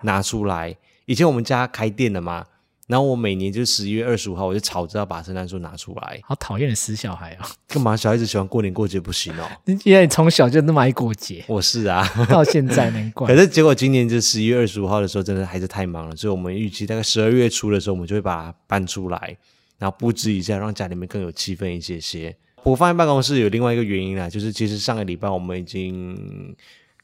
[0.02, 0.70] 拿出来。
[0.70, 2.44] 哦、以前我们家开店的嘛。
[2.86, 6.20] 然后我每年就十一月二十五号，我就吵着要把圣诞树拿出来。
[6.22, 7.48] 好讨厌的死小孩啊！
[7.66, 7.96] 干嘛？
[7.96, 9.48] 小孩子喜欢过年过节不行哦？
[9.64, 11.44] 因 为你从小就那么爱过节。
[11.48, 13.26] 我是啊，到现在难怪。
[13.34, 19.36] 可是结果今年就十一月二十五号的时候，真的还是太忙了，所以我们预期大概十二月初的时候，我们就会把它搬出来，
[19.78, 22.36] 然后布置一下，让家里面更有气氛一些些。
[22.62, 26.54] 我放在办公室有另外一个原因啦，就是其实上个礼拜我们已经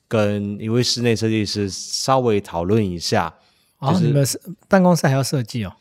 [0.07, 3.35] 跟一位室内设计师稍微讨论一下。
[3.83, 5.73] 哦，你们是办公室还要设计哦？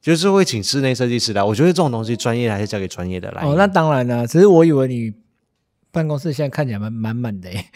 [0.00, 1.42] 就是会请室内设计师来。
[1.42, 3.42] 我觉得这种东西专业还是交给专业的来。
[3.42, 5.12] 哦，那当然了，只是我以为你
[5.90, 7.66] 办公室现在看起来蛮满满的诶。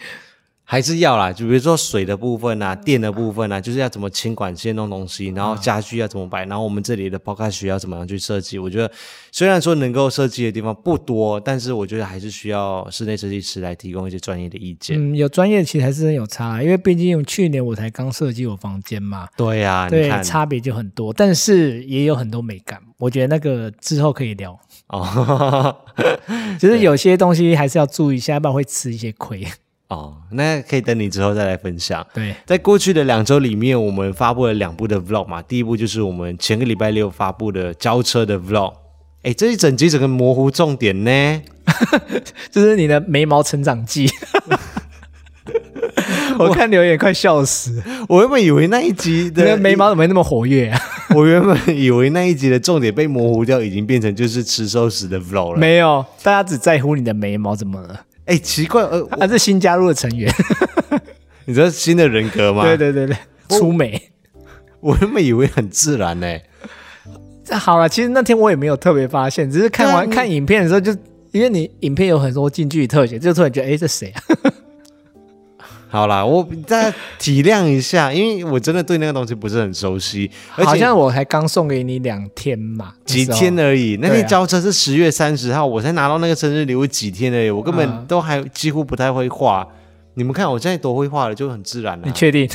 [0.67, 8.57] 还是要啦，就比如说水的部分啊，电的部分啊，就是要怎么清管线弄东西，然后家具要怎么摆，然后我们这里的 podcast 需要怎么样去设计。
[8.57, 8.91] 我觉得
[9.31, 14.97] 虽然说能够设计的地方不多，但是我觉得还是需要室内设计师来提供一些专业的意见。
[14.99, 19.27] 嗯，有专业其实还是很有差，因为毕竟去年我才刚设计我房间嘛。
[19.37, 22.81] 对呀、啊，对，差别就很多，但是也有很多美感。
[22.97, 25.75] 我觉得那个之后可以聊哦，
[26.57, 29.45] 就是有些东西还是要注意一下，要不然会吃一些亏。
[29.87, 32.05] 哦，那可以等你之后再来分享。
[32.13, 35.41] 对，在过去的两周里面，我们发布了两部的 vlog 嘛。
[35.41, 38.73] 第一部就是我们前个礼拜六发布的交车的 vlog。
[39.21, 41.41] 哎，这一整集整个模糊重点呢，
[42.51, 44.09] 就是你的眉毛成长记。
[46.37, 50.79] 我看留言快笑死，我原本以为那一集的眉毛怎么没那么活跃啊？
[51.15, 55.59] 我原本以为那一集的重点被模糊掉，已经变成就是吃寿司的 vlog 了。
[55.59, 58.01] 没有，大家只在乎你的眉毛怎么了。
[58.25, 60.33] 哎，奇怪，呃，他是新加入的成员，
[61.45, 62.63] 你知道新的人格吗？
[62.63, 64.11] 对对对对，出美，
[64.79, 66.27] 我原本以为很自然呢。
[67.43, 70.99] 这好了，其实那天我也没有特别发现，只是看完看影片的时候就，就
[71.31, 74.21] 因为你影片有很多近距离特写，就突然觉得，哎，这谁啊？
[75.95, 83.97] 好啦，我再体谅一下，因为我真的对那个东西不是很熟悉，而且好像我才刚送给你两天嘛，几天而已。
[84.01, 89.65] 那天交车是十月三十号，啊，我才拿到那个生日礼物几天而已，我根本都还几乎不太会画。
[89.69, 89.75] 嗯、
[90.15, 92.03] 你们看我现在多会画了，就很自然了。
[92.05, 92.45] 你确定？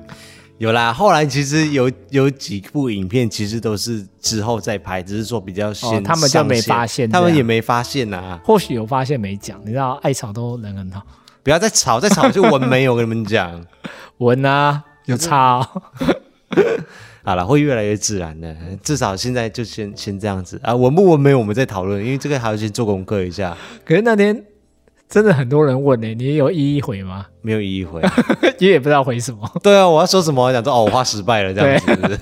[0.56, 8.40] 有啦，后来其实有有几部影片，其实都是之后再拍，只是说比较先，哦，他们就没发现，他们也没发现啊。
[8.42, 11.02] 或许有发现没讲，你知道，艾草都人很好。
[11.48, 12.86] 不要再吵，再吵就纹眉。
[12.90, 13.64] 我跟你们讲，
[14.20, 15.82] 文啊，有差哦。
[17.24, 18.54] 好了，会越来越自然的。
[18.82, 23.56] 至少现在就先先这样子啊，文不纹眉我们再讨论，因为这个还要先做功课一下。
[23.82, 24.44] 可是那天
[25.08, 27.24] 真的很多人问呢，你有一一回吗？
[27.40, 28.02] 没有一一回，
[28.58, 29.50] 你 也不知道回什么。
[29.62, 30.44] 对啊，我要说什么？
[30.44, 32.20] 我讲说哦，我画失败了这样子是不是。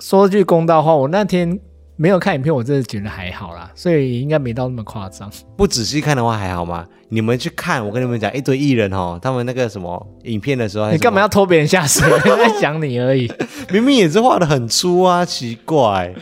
[0.00, 1.60] 说句公道话，我那天。
[1.96, 5.30] 没有看影片，我真的觉得还好啦，所以应该没到那么夸张。
[5.56, 6.84] 不仔细看的话还好吗？
[7.08, 12.08] 你们去看，我跟你们讲，一堆艺人哦，他们那个什么影片的时候，你干嘛要拖别人下水？
[12.36, 13.30] 在讲你而已，
[13.70, 16.12] 明明也是画的很粗啊，奇怪。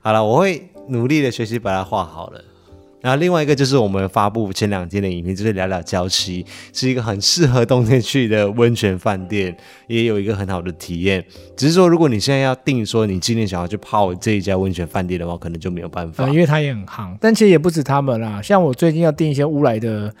[0.00, 2.40] 好了，我会努力的学习把它画好了。
[3.02, 9.54] 然后另外一个就是我们发布前两天的影片，就是聊聊礁溪，是一个很适合冬天去的温泉饭店，
[9.88, 11.22] 也有一个很好的体验。
[11.56, 17.16] 只是说，如果你现在要定说你今天想要去泡这一家温泉饭店的话，可能就没有办法，因为它也很夯。
[17.20, 20.14] 但其实也不止他们啦，像我最近要订一些乌来的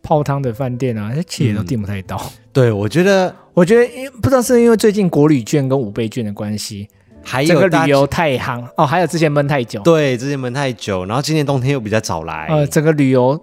[0.00, 2.16] 泡汤的饭店啊，其实也都订不太到。
[2.16, 6.88] 嗯、对，我觉得，我觉得因不知道是因为最近国旅券跟五倍券的关系。
[7.28, 13.38] 还有这个旅游太夯哦，还有之前闷太久，对，之前闷太久，然后今年冬天又比较早来，呃，整个旅游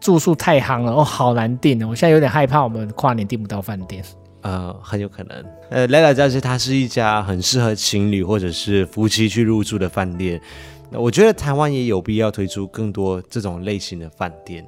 [0.00, 4.04] 住宿太夯了，哦，好难订哦，我现在有点害怕，我们跨年订不到饭店，
[4.42, 10.38] 呃，很有可能，呃，来来家其实它是一家很适合情侣或者是夫妻去入住的饭店，
[10.92, 14.62] 我觉得台湾也有必要推出更多这种类型的饭店。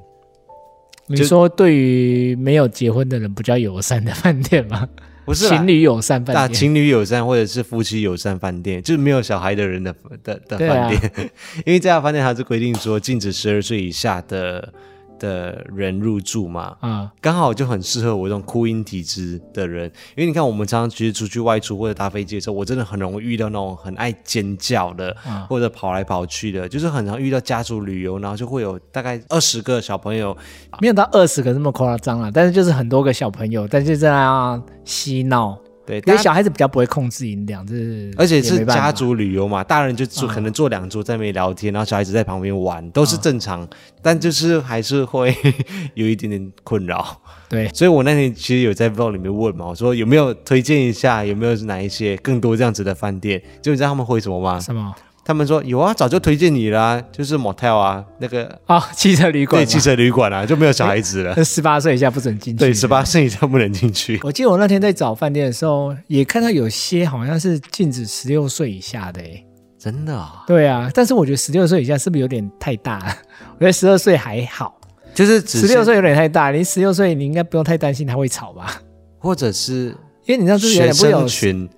[1.07, 4.88] 你说对于没有结婚的人比较友善的饭店吗？
[5.25, 11.31] 不是情侣友善饭店，情侣友善或者是夫妻友善饭店，就是没有小孩的人的的的饭店，啊、
[11.65, 14.73] 因为这家饭店它是规定说禁止十二岁以下的。
[15.18, 30.37] 的人入住嘛，啊，刚好就很适合我这种哭音体质的人，因为你看我们常常其实出去外出或者搭飞机的时候，我真的很容易遇到那种很爱尖叫的，嗯、或者跑来跑去的，就是很常遇到家族旅游，然后就会有大概二十个小朋友，
[30.81, 35.59] 没有到二十个这么夸张啊，但是就是很多个小朋友，但是在那嬉闹。
[35.87, 43.68] 对，因为小孩子比较不会控制音量，这是而且是家族旅游嘛，大人就坐可能坐两桌在那边聊天，然后小孩子在旁边玩，都是正常，
[44.03, 45.35] 但就是还是会
[45.94, 47.20] 有一点点困扰。
[47.49, 53.40] 对，所以我那天其实有在 vlog 里面问嘛，我说有没有推荐一下，有没有哪一些更多这样子的饭店？
[53.62, 54.59] 就你知道他们回什么吗？
[54.59, 54.94] 什么？
[55.25, 64.21] 他们说有啊，早就推荐你啦，啊，就是 motel 啊，那个啊、哦，汽车旅馆，对，汽车旅馆啊，就没有小孩子了， 十八岁以下不准进去，对，十八岁以下不能进去。
[64.25, 69.43] 我记得我那天在找饭店的时候，也看到有些好像是禁止十六岁以下的，哎，
[69.79, 70.45] 真的啊？
[70.47, 73.17] 对啊，但是我觉得十六岁以下是不是有点太大了？
[73.57, 74.79] 我觉得十二岁还好，
[75.15, 78.81] 就是十六岁有点太大，你十六岁你应该不用太担心他会吵吧？
[79.19, 81.69] 或者是因为你知道这是不生群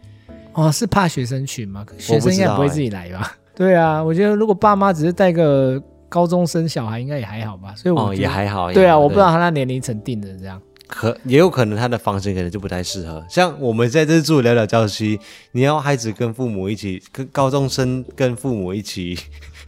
[0.57, 1.85] 哦，是怕学生群吗？
[1.99, 3.37] 学生应该不会自己来吧？
[3.55, 7.75] 对啊，我觉得如果爸妈只是带个高中生小孩，应该也还好吧。
[7.77, 8.73] 所以我、哦、也还好。
[8.73, 13.25] 对啊，我不知道他那年龄层定的这样，可也有可能他的房型可能就不太适合。
[13.29, 15.19] 像我们在这住聊聊礁溪，
[15.53, 19.19] 你要孩子跟父母一起，跟高中生跟父母一起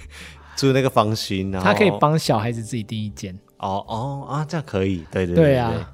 [0.57, 3.38] 住那个房型，然后他可以帮小孩子自己订一间。
[3.59, 5.05] 哦哦啊，这样可以。
[5.11, 5.92] 对对对，对，对啊。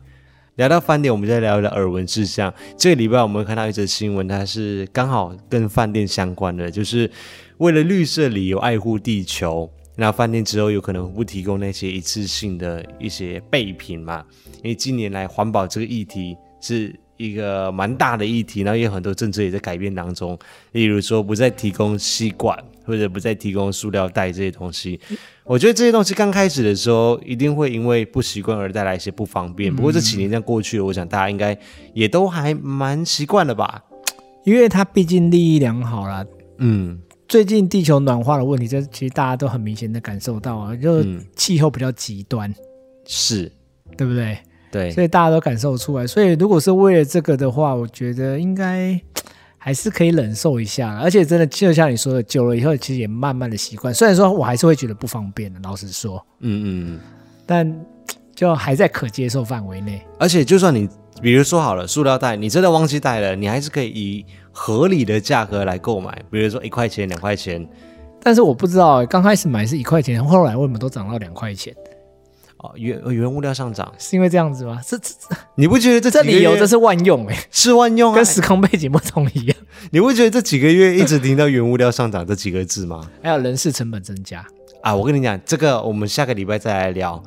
[0.56, 2.52] 聊到饭店，我们再聊一聊耳闻事项。
[2.76, 7.10] 这个礼拜我们看到一则新闻，它是刚好跟饭店相关的，就是。
[7.58, 14.24] 为了绿色旅游爱护地球，那饭店之后有可能不提供那些一次性的一些备品嘛？
[14.64, 20.38] 因为近年来环保这个议题是一个蛮大的议题，然后也有很多政策也在改变当中。
[20.72, 25.00] 例如说，不再提供吸管，或者不再提供塑料袋这些东西。
[25.44, 29.74] 我觉得这些东西刚开始的时候，一定会因为不习惯而带来一些不方便。
[29.74, 31.56] 不过这几年这样过去了，我想大家应该
[31.92, 33.82] 也都还蛮习惯了吧？
[34.44, 36.24] 因为它毕竟利益良好啦。
[36.58, 37.00] 嗯。
[37.26, 41.02] 最近地球暖化的问题，这其实大家都很明显的感受到啊，就
[41.34, 42.54] 气候比较极端，嗯、
[43.06, 43.50] 是
[43.96, 44.38] 对不对？
[44.74, 46.06] 对，所以大家都感受出来。
[46.06, 49.00] 所以如果是为了这个的话，我觉得应该
[49.56, 50.98] 还是可以忍受一下。
[50.98, 53.94] 而且真的就像你说的，久了以后其实也慢慢的习惯。
[53.94, 57.00] 虽然说我还是会觉得不方便的，老实说，嗯嗯，
[57.46, 57.84] 但
[58.34, 60.02] 就还在可接受范围内。
[60.18, 60.88] 而且就算你
[61.22, 64.26] 比如说好了，塑料袋你真的忘记带了，你还是可以以。
[64.56, 67.68] 合理的价格来购买，比如说一块钱、两块钱。
[68.22, 71.74] 但是我不知道，刚开始买是一块钱，后来为什么都涨到两块钱？
[72.64, 74.80] 哦，原原物料上涨，是因为这样子吗？
[74.86, 75.06] 这这，
[75.56, 79.56] 你不觉得这这理由这是万用哎、欸，是万用啊，跟时空背景不同一样。
[79.90, 83.06] 你不觉得这几个月一直听到原物料上涨这几个字吗？
[83.22, 84.42] 还有人事成本增加
[84.82, 84.94] 啊！
[84.94, 87.22] 我跟你讲，这个我们下个礼拜再来聊。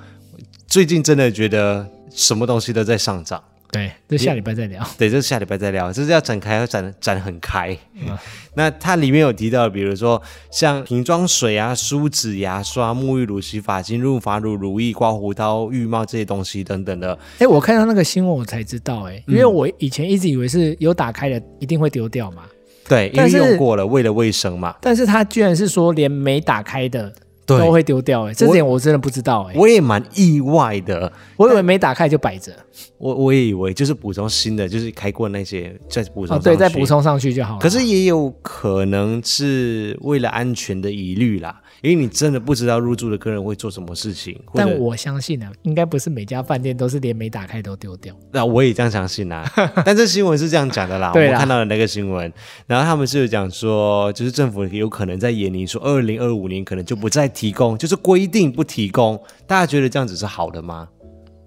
[0.66, 3.44] 最近真的觉得什么东西都在上涨。
[3.70, 4.82] 对，这下礼拜再聊。
[4.98, 7.78] 对，这下礼拜再聊，就是要展开，要展展很开。
[7.96, 8.18] 嗯、
[8.56, 17.18] 那它里面有提到，比如说像瓶装水啊、梳子、牙刷、沐浴乳、洗发精、润发乳、乳液、刮胡刀、浴帽这些东西等等的。
[17.40, 22.44] 哎，我看到那个新闻，我才知道、欸，哎，因为我以前一直以为是有打开的一定会丢掉嘛。
[22.88, 24.74] 对，因为用过了，为了卫生嘛。
[24.82, 27.14] 但是它居然是说连没打开的。
[27.48, 32.52] 都会丢掉哎、欸，这点我真的不知道哎、欸，我也蛮意外的，我以为没打开就摆着，
[32.98, 37.60] 我我也以为就是补充新的，就是开过那些再补充对，再补充上去就好了。
[37.60, 44.40] 可是也有可能是为了安全的疑虑啦，因为你真的不知道入住的客人会做什么事情。
[44.54, 48.16] 但我相信啊，应该不是每家饭店都是连没打开都丢掉。
[48.32, 49.50] 那我也这样相信啊。
[49.86, 52.32] 但这新闻是这样讲的啦，我看到了那个新闻，
[52.66, 59.20] 然后他们是有讲说，就是政府有可能在研拟说，二零二五年可能就不再提供，就是规定不提供。
[59.46, 60.88] 大家觉得这样子是好的吗？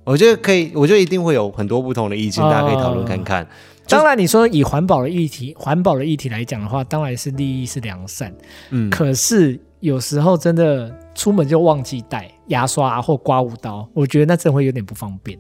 [0.05, 3.45] 我觉得可以，我觉得一定会有很多不同的意见，大家可以讨论看看。
[3.45, 3.49] 哦
[3.89, 8.33] 当然，你说以环保的议题、环保的议题来讲的话，当然是利益是良善。
[8.71, 15.39] 嗯，可是有时候真的出门就忘记带牙刷或刮胡刀，我觉得那真会有点不方便。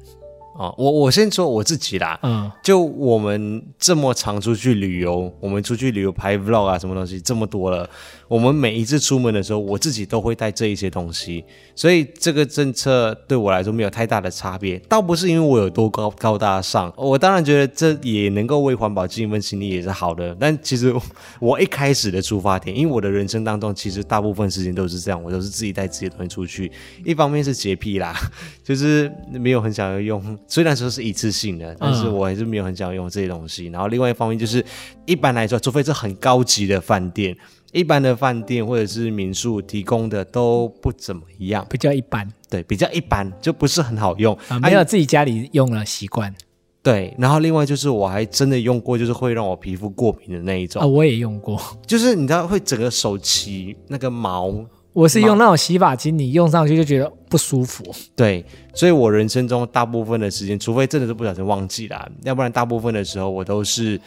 [0.52, 7.88] 哦，我我先说我自己啦，嗯，就我们这么常出去旅游，我们出去旅游拍 vlog 啊，什么东西这么多了，
[8.28, 11.44] 我们每一次出门的时候，我自己都会带这一些东西，
[11.74, 20.92] 所以这个政策对我来说没有太大的差别，倒不是因为我有多高高大上，我当然觉得这也能够为环保尽一份心力也是好的，但其实
[21.38, 26.70] 我一开始的出发点，因为我的人生当中其实大部分时间都是这样，我都是自己带自己的东西出去，
[27.04, 28.14] 一方面是洁癖啦，
[28.62, 30.20] 就是没有很想要用。
[30.46, 33.68] 虽然说是一次性的，但是我还是没有很想用这些东西。
[33.68, 34.64] 嗯、然后另外一方面就是，
[35.06, 37.36] 一般来说，除非是很高级的饭店，
[37.72, 42.28] 一般的饭店或者是民宿提供的都不怎么样，比较一般。
[42.48, 46.34] 对，比较一般，就不是很好用，啊、没有自己家里用了习惯。
[46.82, 50.82] 对，然后另外就是我还真的用过，就是会让我皮肤过敏的那一种。
[50.82, 54.52] 啊，我也用过，就是你知道会整个手起那个毛。
[54.92, 57.84] 我是用那种洗发精，你用上去就觉得不舒服。
[58.16, 64.00] 对，所以我人生中大部分的时间，除非真的是不小心忘记了，要不然大部分的时候我都是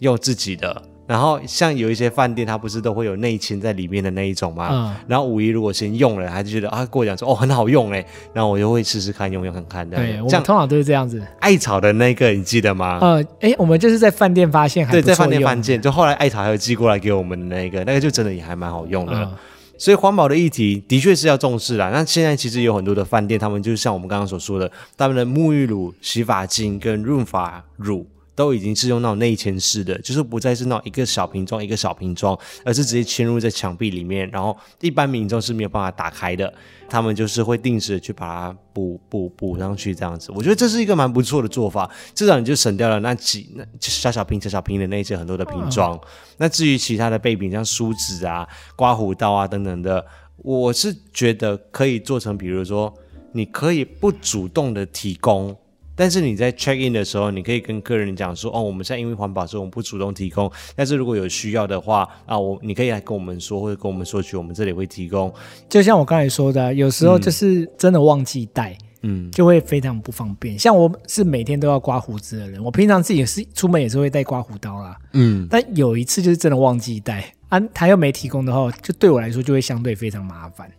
[0.00, 0.82] 用自己的。
[1.06, 4.68] 然后像有一些饭店，它不是都会有内嵌在里面的那一种吗？
[4.72, 4.94] 嗯。
[5.06, 8.02] 然后五一如果先用了，他就觉得啊，跟我讲说哦很好用哎，
[8.32, 9.98] 然后我就会试试看用用看看的。
[9.98, 11.22] 对，我们通常都是这样子。
[11.40, 12.98] 艾草的那个你记得吗？
[13.02, 19.12] 呃，哎，我们就是在饭店发现还，对，在饭店发现，就后来艾草还有寄过来给我们的那个，那个就真的也还蛮好用的。
[19.14, 19.30] 嗯
[19.76, 21.90] 所以环保的议题的确是要重视啦。
[21.90, 36.52] 那现在其实有很多的饭店，他们就像我们刚刚所说的，他们的沐浴乳、洗发精跟润发乳都已经是用那种内嵌式的，就是不再是那种一个小瓶装一个小瓶装，而是直接嵌入在墙壁里面，然后一般民众是没有办法打开的。
[36.86, 45.98] 他们就是会定时的去把它补补补上去，这样子，我觉得这是一个蛮不错的做法，至少你就省掉了那几那小小瓶小小瓶的那些很多的瓶装。
[46.36, 50.04] 那至于其他的备品，像梳子啊、刮胡刀啊等等的，
[50.36, 52.92] 我是觉得可以做成，比如说
[53.32, 55.56] 你可以不主动的提供。
[55.96, 60.50] 但是你在 check in 的时候，你可以跟客人讲说，哦，我们现在因为环保，所以我们不主动提供。
[60.74, 65.32] 但是如果有需要的话，啊，我你可以来跟我们说，或者跟我们说去，我们这里会提供。
[65.68, 70.58] 就像我刚才说的，有时候就是真的忘记带，嗯，就会非常不方便。
[70.58, 75.46] 像我是每天都要刮胡子的人，我平常自己也是出门也是会带刮胡刀啦，嗯。
[75.50, 80.70] 但有一次就是真的忘记带，啊，他又没提供的话，就对我来说就会相对非常麻烦。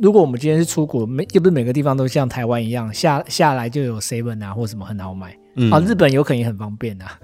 [0.00, 7.18] 如果我们今天是出国，没又不是每个地方都像台湾一样下下来就有 seven 啊或什么很好买，嗯、啊，日本有可能也很方便啊。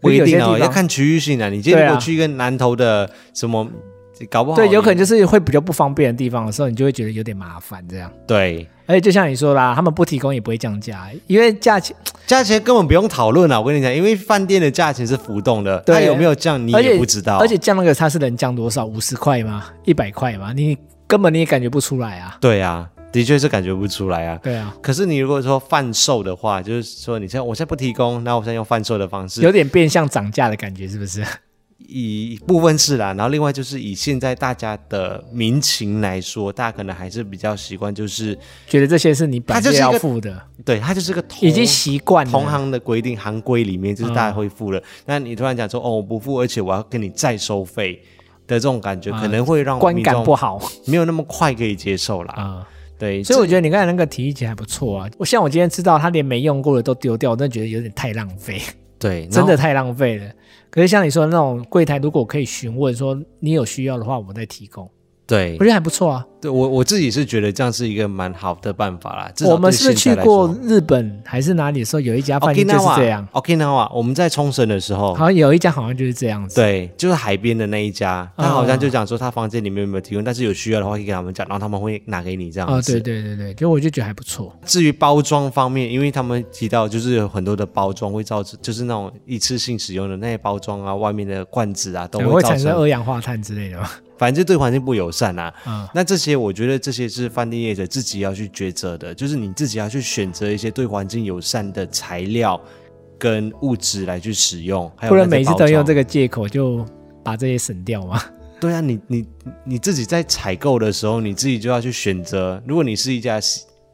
[0.00, 1.50] 不一定哦，要看区域性的。
[1.50, 3.70] 你今天如果去一个南投的什么，啊、
[4.30, 8.08] 搞不好对，有可能就是会比较不方便的地方的时候，你就会觉得有点麻烦这样。
[8.26, 11.96] 对，而且就像你说啦，他们不提供也不会降价，因为价钱
[12.28, 13.60] 价钱根本不用讨论啊。
[13.60, 17.38] 我跟你讲，因为饭店的价钱是浮动的，它有没有降你也不知道。
[17.38, 18.84] 而且降那个它是能降多少？
[18.84, 19.66] 五十块吗？
[19.84, 20.52] 一百块吗？
[20.52, 20.76] 你？
[21.08, 22.36] 根本你也感觉不出来啊！
[22.40, 24.38] 对啊，的确是感觉不出来啊。
[24.42, 31.24] 对啊，可是你如果说贩售的话，就是说你现在我现在不提供，那我现在用贩售的方式，有点变相涨价的感觉，是不是？
[31.90, 44.82] 以部分是啦，然后另外就是以现在大家的民情来说，大家可能还是比较习惯，就是觉得这些是你本来要付的，对，它就是个已经习惯了同行的规定行规里面，就是大家会付了。
[45.06, 48.02] 那、嗯、你突然讲说哦，我不付，而且我要跟你再收费。
[48.48, 52.34] 的这种感觉可能会让观感不好，没有那么快可以接受啦。
[52.34, 52.68] 啊，
[52.98, 55.08] 对，所以我觉得你刚才那个提议其实还不错啊。
[55.18, 58.60] 我像我今天知道他连没用过的都丢掉，我真的觉得有点太浪费。
[58.98, 60.26] 对，真的太浪费了。
[60.70, 64.90] 可是像你说的那种柜台，如果可以询问说你有需要的话，我们再提供。
[65.28, 66.24] 对，我觉得还不错啊。
[66.40, 69.30] 对我我自己是觉得这样是一个蛮好的办法啦。
[69.44, 73.26] 我们是是去过日本还是哪里的时候，有一家饭店就是这样。
[73.32, 76.54] Okinawa，我们在冲绳的时候，好像有一家好像就是这样子。
[76.54, 82.92] 对，就是海边的那一家，他好像就讲说他房间里面有没有提供，但是有需要的话可以跟他们讲，然后他们会拿给你这样子。
[82.92, 84.56] 哦，对对对对，就我就觉得还不错。
[84.64, 93.78] 至于包装方面，因为他们提到就是有很多的包装会造成，就是那种一次性使用的那些包装啊，外面的罐子啊，都会产生二氧化碳之类的。
[94.18, 95.54] 反正就对环境不友善呐、啊。
[95.66, 102.60] 嗯，那这些我觉得这些是饭店业者自己要去抉择的，就是你自己要去选择一些对环境友善的材料
[103.16, 104.90] 跟物质来去使用。
[104.96, 106.84] 还有不然每次都用这个借口就
[107.22, 108.20] 把这些省掉吗？
[108.60, 109.24] 对啊，你你
[109.64, 112.60] 你自己在采购的时候，你自己就要去选择。
[112.66, 113.40] 如果你是一家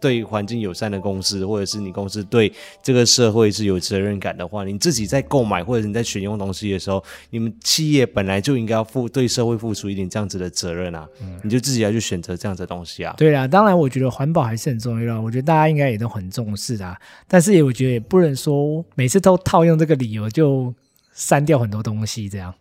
[0.04, 2.52] 对环境友善的公司，或者是你公司对
[2.82, 13.14] 这个社会是有责任感的话，你自己在购买或者你在选用东西的时候，你们企业本来就应该要负对社会付出一点这样子的责任啊，嗯、你就自己要去选择这样子的东西啊。
[13.16, 17.00] 对啊，当然我觉得环保还是很重要，我觉得大家应该也都很重视啊。
[17.26, 20.74] 但是也我觉得也不能说每次都套用这个理由就
[21.14, 22.52] 删掉很多东西，这样，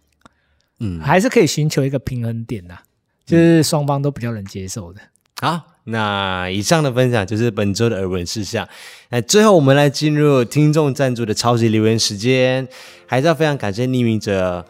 [0.80, 2.78] 嗯，还是可以寻求一个平衡点呐，
[3.26, 5.02] 就是双方都比较能接受的。
[5.41, 5.72] 好、嗯。
[5.86, 8.68] 那以上的分享就是本周的耳闻事项。
[9.10, 12.68] 那最后我们来进入听众赞助的超级留言时间，
[13.06, 14.66] 还是要非常感谢匿名者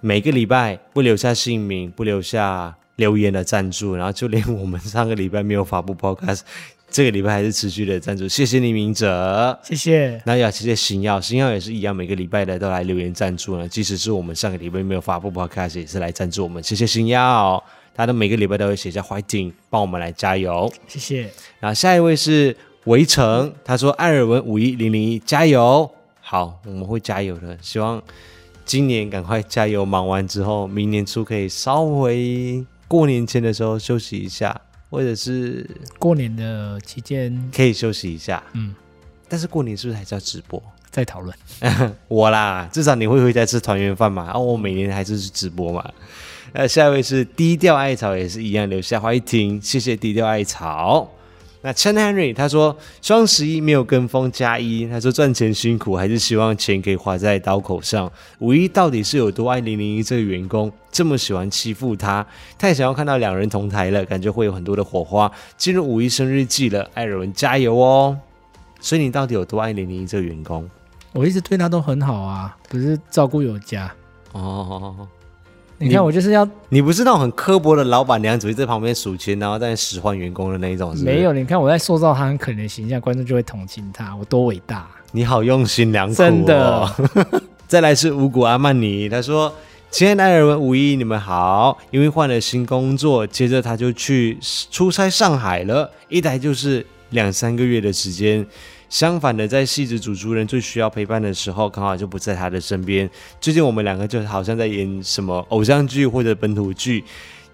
[0.00, 6.40] 每个礼拜不留下姓名、不留下留言的赞助，然后就连我们上个礼拜没有发布 Podcast，
[6.90, 10.22] 这个礼拜还是持续的赞助，谢谢匿名者，谢谢。
[10.24, 17.62] 那要谢谢星耀，星耀也是一样，每个礼拜的都来留言赞助呢，即使是我们上个礼拜没有发布 Podcast，也是来赞助我们，谢谢星耀。
[17.96, 21.30] 他的每个礼拜都会写下 fighting，帮我们来加油，谢谢。
[21.58, 25.90] 然后下一位是围城，他说艾尔文五一零零一加油，
[26.20, 27.56] 好，我们会加油的。
[27.62, 28.02] 希望
[28.66, 35.66] 今年赶快加油，忙完之后，明年初可以稍微过年前的时候休息一下，或者是
[35.98, 38.42] 过年的期间可以休息一下。
[38.52, 38.74] 嗯，
[39.26, 40.62] 但是过年是不是还是要直播？
[40.90, 41.34] 再讨论。
[42.08, 44.26] 我啦，至少你会回家吃团圆饭嘛？
[44.32, 45.92] 啊，我每年还是去直播嘛。
[46.52, 51.10] 那下一位是低调艾草，也是一样留下话一听，谢谢低调艾草。
[51.62, 58.10] 那 Chen Henry 他说双十一没有跟风加一，他说赚钱辛苦，还是希望钱可以花在刀口上。
[58.38, 62.24] 五一到底是有多爱零零一这个员工，这么喜欢欺负他？
[62.56, 65.30] 太想要看到两人同台了，感觉会有很多的火花。
[65.56, 68.16] 进入五一生日季了，艾尔文加油哦！
[68.80, 70.68] 所以你到底有多爱零零一这个员工？
[71.12, 73.92] 我一直对他都很好啊，可是照顾有加
[74.32, 75.08] 哦。
[75.78, 81.04] 你看，我就是要你，你不是那种很刻薄的老板娘，只会在旁边数钱，然后在使唤员工的那一种是是？
[81.04, 84.88] 没有，你看我在塑造他很可怜的形象，观众就会同情他，我多伟大！
[85.12, 86.94] 你好用心良苦，哦，真的。
[87.68, 89.52] 再来是五谷阿曼尼，他说
[89.90, 91.76] ：“亲爱的艾尔文、五一，你们好。
[91.90, 94.38] 因为换了新工作，接着他就去
[94.70, 98.46] 出差上海了，一待就是两三个月的时间。”
[98.88, 103.08] 相反的，在戏子主厨人最需要陪伴的时候，刚好就不在他的身边。
[103.40, 107.04] 最近我们两个就好像在演什么偶像剧或者本土剧，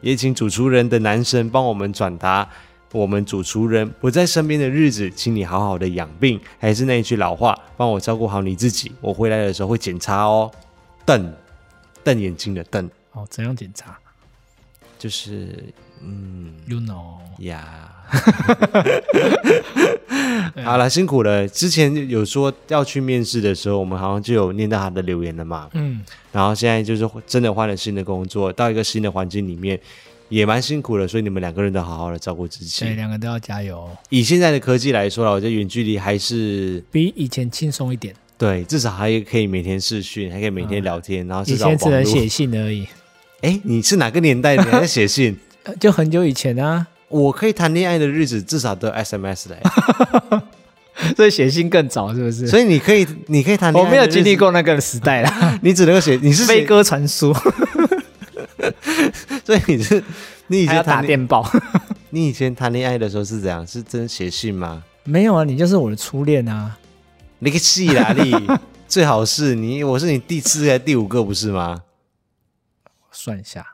[0.01, 2.49] 也请主厨人的男神帮我们转达：
[2.93, 6.39] 我们主厨人不在身边的日子，请你好好的养病。
[6.59, 8.93] 还是那一句老话，帮我照顾好你自己。
[9.01, 10.51] 我回来的时候会检查哦，
[11.07, 11.33] 瞪
[12.05, 12.89] 瞪眼睛的瞪。
[13.13, 13.99] 哦，怎样检查？
[14.99, 17.91] 就是嗯，you know 呀。
[20.65, 21.47] 好了，辛苦了。
[21.49, 25.69] 之前有说要去面试的时候，我们好像就有念到他的留言了嘛。
[25.75, 26.01] 嗯，
[26.33, 29.79] 然后现在就是真的换了新的工作，到一个新的环境里面，
[30.29, 31.07] 也蛮辛苦的。
[31.07, 33.89] 所以你们两个人都好好的照顾自己，对，两个都要加油。
[34.11, 38.15] 以现在的科技来说了，我觉得远距离还是比以前轻松一点。
[38.39, 42.87] 对，至少还可以每天视讯，还可以每天聊天，嗯、然后至少以前只能写信而已。
[43.43, 44.57] 哎，你是哪个年代？
[44.57, 45.37] 的还在写信？
[45.79, 46.87] 就很久以前啊。
[47.13, 50.43] 我可以谈恋爱的日子，至少都有 SMS 的，
[51.15, 52.47] 所以写信更早，是不是？
[52.49, 53.87] 所以你可以，你可以谈恋爱。
[53.87, 57.33] 我没有经历过那个时代啦， 你只能够写，你是飞鸽传书，
[59.45, 60.03] 所以你是
[60.47, 61.47] 你以前打电报，
[62.11, 63.67] 你以前谈恋爱的时候是怎样？
[63.67, 64.83] 是真写信吗？
[65.05, 66.79] 没有啊，你就是我的初恋啊！
[67.41, 68.33] 你个屁啦你！
[68.87, 71.83] 最好是你，我是你第四个、第五个，不是吗？
[73.11, 73.67] 算一下。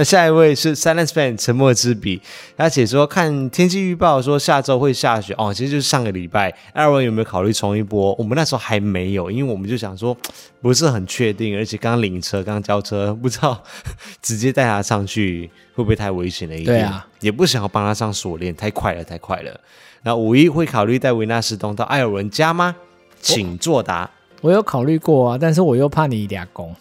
[0.00, 2.22] 那下一位是 Silence Fan 沉默之笔，
[2.56, 6.48] 他写说看天气预报说下周会下雪哦，其实就是上个礼拜。
[6.72, 8.14] 艾尔文有没有考虑冲一波？
[8.18, 10.16] 我们那时候还没有，因为我们就想说
[10.62, 13.62] 不是很确定，而且刚领车、刚交车，不知道
[14.22, 16.78] 直接带他上去会不会太危险了一点。
[16.78, 19.60] 对啊，也不想要帮他上锁链，太快了，太快了。
[20.04, 22.74] 那五一会考虑带维纳斯东到艾尔文家吗？
[23.20, 24.10] 请作答。
[24.40, 26.74] 我，我有考虑过啊，但是我又怕你俩攻，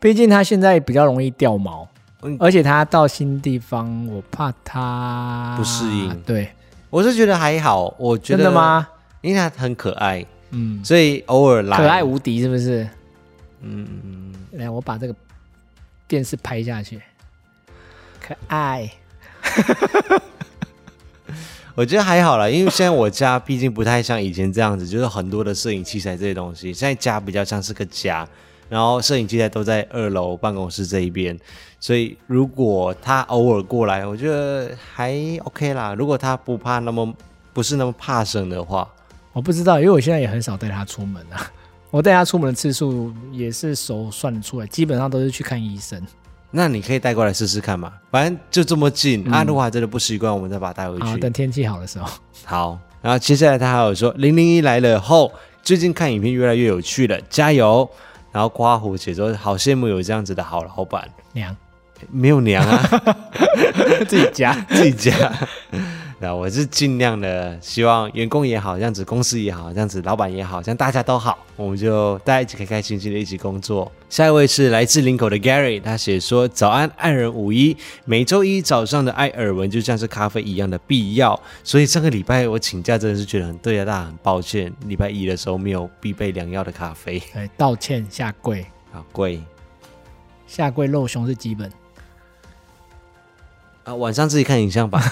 [0.00, 1.86] 毕竟他现在比较容易掉毛。
[2.40, 6.20] 而且他到新地方，我怕他不适应。
[6.22, 6.50] 对，
[6.90, 7.94] 我是觉得还好。
[7.96, 8.88] 我觉得真的吗？
[9.20, 12.88] 因为他很可爱，嗯，所以偶尔来可爱无敌，是不是？
[13.60, 15.14] 嗯，来，我把这个
[16.08, 17.00] 电视拍下去，
[18.20, 18.90] 可爱。
[21.76, 26.74] 我觉得还好了，因为现在我家毕竟不太像以前这样子，就是很多的摄影器材这些东西。
[26.74, 28.28] 现在家比较像是个家。
[28.68, 31.38] 然后摄影器材都在二楼办公室这一边，
[31.80, 35.14] 所以如果他偶尔过来，我觉得还
[35.44, 35.94] OK 啦。
[35.94, 37.12] 如果他不怕那么
[37.52, 38.88] 不是那么怕生的话，
[39.32, 41.50] 我不知道，因为我现在也很少带他出门啊。
[41.90, 46.00] 我带他出门的次数也是手算得出来，基本上都是去看医生。
[46.50, 49.22] 那你可以带过来试试看嘛，反正就这么近。
[49.26, 51.04] 嗯、啊，如果还真的不习惯，我们再把它带回去。
[51.04, 52.06] 好，等天气好的时候。
[52.44, 57.88] 好，然后接下来他还有说，零零一来了后，最近看影片越来越有趣了，加油！
[58.38, 61.10] 然后括弧写说，好羡慕有这样子的好老板。
[61.32, 61.56] 娘，
[62.08, 62.88] 没有娘啊，
[64.06, 65.32] 自己加 自己加。
[66.20, 73.90] 那我是尽量的，希望员工也好，这样子公司也好，这样子老板也好，这样大家都好，我们就大家一起开开心心的一起工作。
[74.10, 89.40] 下一位是来自林口的 Gary，他写说：早安，爱人五一，每周一早上的艾尔文就像是咖啡一样的必要，所以上个礼拜我请假真的是觉得很对啊，大家很抱歉，礼拜一的时候没有必备良药的咖啡，哎，道歉下跪，好跪，
[90.48, 91.70] 下跪露胸是基本。
[93.88, 95.02] 啊，晚上自己看影像吧。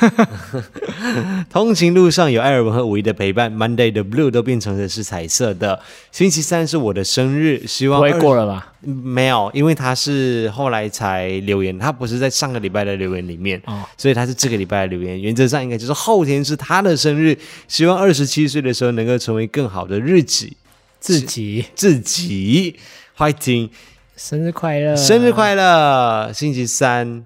[1.48, 5.80] 通勤路上有艾尔文和五一的陪伴，Monday 的 Blue 都变成的是彩色的。
[6.12, 8.74] 星期三是我的生日，希望不会过了吧？
[8.82, 15.18] 没有，因为他是后来才留言，他不是在上个礼拜的留言里面，哦、所以他是这个礼拜的留言。
[15.22, 17.34] 原则上应该就是后天是他的生日，
[17.66, 20.52] 希望二十七岁的时候能够成为更好的日子。
[21.00, 22.76] 自己自己
[23.16, 23.70] ，Fighting，
[24.16, 27.24] 生日快乐，生日快乐，星期三。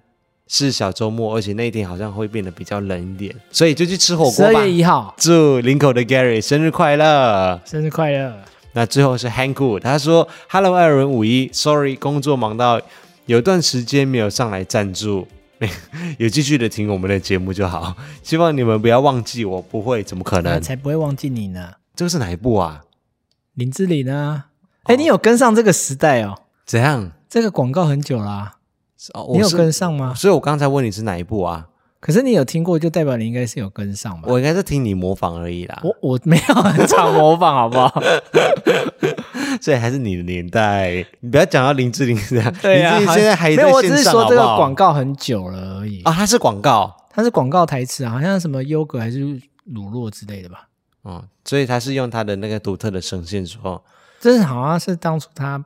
[0.52, 4.50] 是小周末，而且那一天好像会变得比较冷一点，所以就去吃火锅吧。
[4.50, 8.34] 十二月一号，祝林口的 Gary 生日快乐，生日快乐。
[8.72, 12.80] 那最后是 Hank，他说：“Hello，艾尔文五一，Sorry，工作忙到
[13.26, 15.28] 有段时间没有上来赞助，
[16.18, 17.94] 有继续的听我们的节目就好。
[18.24, 20.60] 希望你们不要忘记我，不会，怎么可能？
[20.60, 21.74] 才不会忘记你呢。
[21.94, 22.80] 这个是哪一部啊？
[23.54, 24.44] 林志玲呢？
[24.82, 26.42] 哎、哦，你有跟上这个时代哦？
[26.66, 27.12] 怎样？
[27.28, 28.54] 这个广告很久啦、啊。”
[29.14, 30.14] 哦，你有跟上吗？
[30.14, 31.66] 所以我刚才问你是哪一部啊？
[32.00, 34.26] 可是你有听过，就代表你应该是有跟上吧？
[34.26, 35.80] 我应该是听你模仿而已啦。
[35.82, 38.02] 我我没有很常模仿，好不好？
[39.60, 41.04] 所以还是你的年代。
[41.20, 42.54] 你不要讲到林志玲这样。
[42.62, 46.02] 对呀、啊，你现在还在线上，没有，我只是说这个广告很久了而已。
[46.04, 50.68] 啊、哦，它是广告，它是广告台词啊，好像什么优格还是乳酪之类的吧？
[51.02, 53.82] 哦，所以他是用他的那个独特的声线说，
[54.20, 55.62] 这是好像是当初他。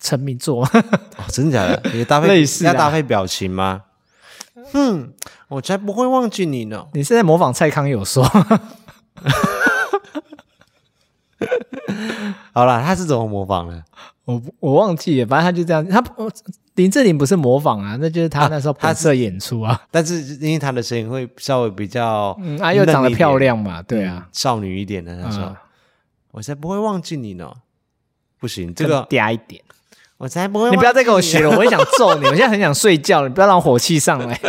[0.00, 0.68] 成名作哦，
[1.28, 1.82] 真的假的？
[1.94, 3.82] 你搭配类似要搭配表情吗？
[4.72, 5.12] 嗯，
[5.48, 6.86] 我才不会忘记你呢。
[6.92, 8.22] 你是在模仿蔡康永说？
[12.52, 13.84] 好了，他是怎么模仿的？
[14.24, 15.86] 我我忘记了，反正他就这样。
[15.88, 16.02] 他
[16.74, 19.80] 林志玲不是模仿啊，那就是他那时候拍摄演出啊。
[19.90, 25.56] 但是因为他的声音会稍微比较，嗯啊，又长得漂亮嘛，对啊，嗯、少女一点的那时候，嗯、
[26.32, 27.50] 我才不会忘记你呢。
[28.38, 29.62] 不行，这个嗲一点。
[30.18, 30.70] 我才不会！
[30.70, 32.26] 你不要再跟我学了，我也想揍你。
[32.26, 34.38] 我现在很想睡觉，你不要让我火气上来。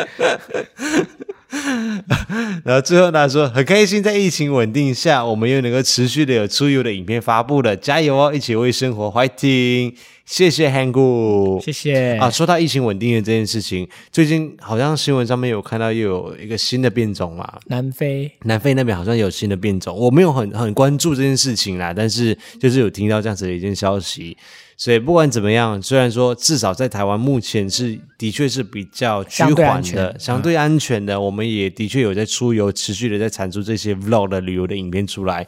[2.64, 8.34] 然后最后他说：“很开心在疫情稳定下，我们又能够持续的有出游的影片发布了，加油哦！
[8.34, 9.94] 一起为生活 fighting！
[10.26, 12.30] 谢谢 Hangu，谢谢啊。
[12.30, 24.36] 说到疫情稳定的这件事情，最近好像新闻上面有看到又有一个新的变种嘛，南非，南非那边好像有新的变种，我没有很很关注这件事情啦，但是就是有听到这样子的一件消息。”
[24.80, 35.46] 所以不管怎么样，虽然说至少在台湾目前是的确是比较趋缓的，相对安全，相对安全的，嗯、我们也的确有在出游，持续的在产出这些 vlog 的旅游的影片出来。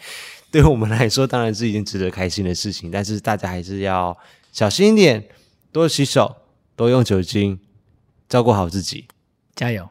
[0.52, 4.18] 对我们来说，当然是一件值得开心的事情，但是大家还是要
[4.52, 5.26] 小心一点，
[5.72, 6.36] 多洗手，
[6.76, 7.58] 多用酒精，
[8.28, 9.08] 照顾好自己，
[9.56, 9.90] 加油，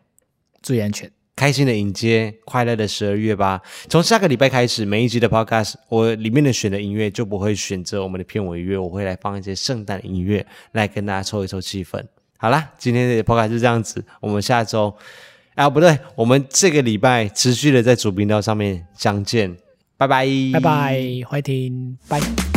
[0.61, 1.11] 注意安全。
[1.41, 3.63] 开心的迎接快乐的十二月吧！
[3.89, 11.99] 从下个礼拜开始，每一集的 podcast，我里面的选的音乐就不会选择我们的片尾乐，我会来放一些圣诞音乐来跟大家凑一凑气氛。
[12.37, 14.95] 好啦，今天的 podcast 就这样子，我们下周
[15.55, 19.57] 啊不对，我们这个礼拜持续的在主频道上面相见，
[19.97, 22.50] 拜拜，拜拜，欢迎，拜。